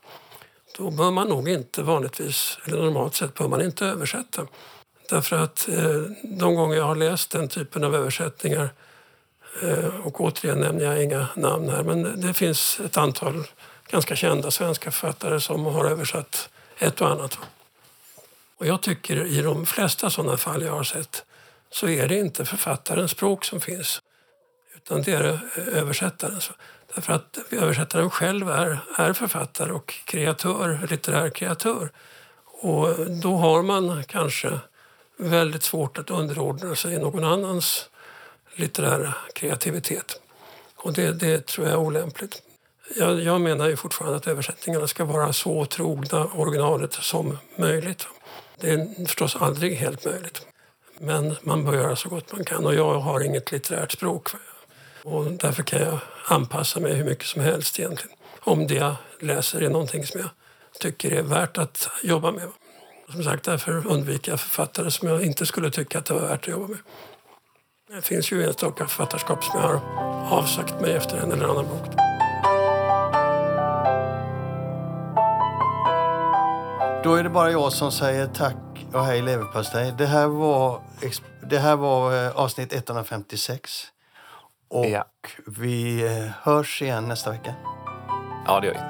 [0.76, 4.46] Då bör man nog inte vanligtvis, eller normalt sett, bör man inte översätta.
[5.08, 8.70] Därför att eh, de gånger jag har läst den typen av översättningar
[9.62, 13.44] eh, och återigen nämner jag inga namn här, men det finns ett antal
[13.90, 16.48] ganska kända svenska författare som har översatt
[16.78, 17.38] ett och annat.
[18.56, 21.24] Och jag tycker i de flesta sådana fall jag har sett
[21.70, 24.02] så är det inte författarens språk som finns
[24.76, 25.40] utan det är
[25.72, 26.50] översättarens.
[26.94, 31.90] Därför att översättaren själv är, är författare och kreatör, litterär kreatör.
[32.44, 34.60] Och då har man kanske
[35.16, 37.88] väldigt svårt att underordna sig någon annans
[38.54, 40.20] litterära kreativitet.
[40.76, 42.42] Och det, det tror jag är olämpligt.
[42.96, 48.06] Jag, jag menar ju fortfarande att översättningarna ska vara så trogna originalet som möjligt.
[48.60, 50.46] Det är förstås aldrig helt möjligt.
[50.98, 54.28] Men man bör göra så gott man kan och jag har inget litterärt språk.
[55.06, 55.98] Och därför kan jag
[56.28, 58.16] anpassa mig hur mycket som helst egentligen.
[58.40, 60.30] Om det jag läser är någonting som jag
[60.80, 62.48] tycker är värt att jobba med.
[63.12, 66.40] Som sagt, därför undviker jag författare som jag inte skulle tycka att det var värt
[66.40, 66.78] att jobba med.
[67.88, 69.80] Det finns ju enstaka författarskap som jag har
[70.38, 71.86] avsagt mig efter en eller annan bok.
[77.04, 78.56] Då är det bara jag som säger tack
[78.92, 79.94] och hej leverpastej.
[79.98, 80.80] Det här var,
[81.50, 83.92] det här var eh, avsnitt 156.
[84.68, 85.04] Och Ja.
[85.46, 87.54] vi eh, hörs igen nästa vecka.
[88.46, 88.80] Ja, det gör vi.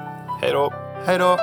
[0.41, 0.73] Hej då!
[1.05, 1.37] Hej då!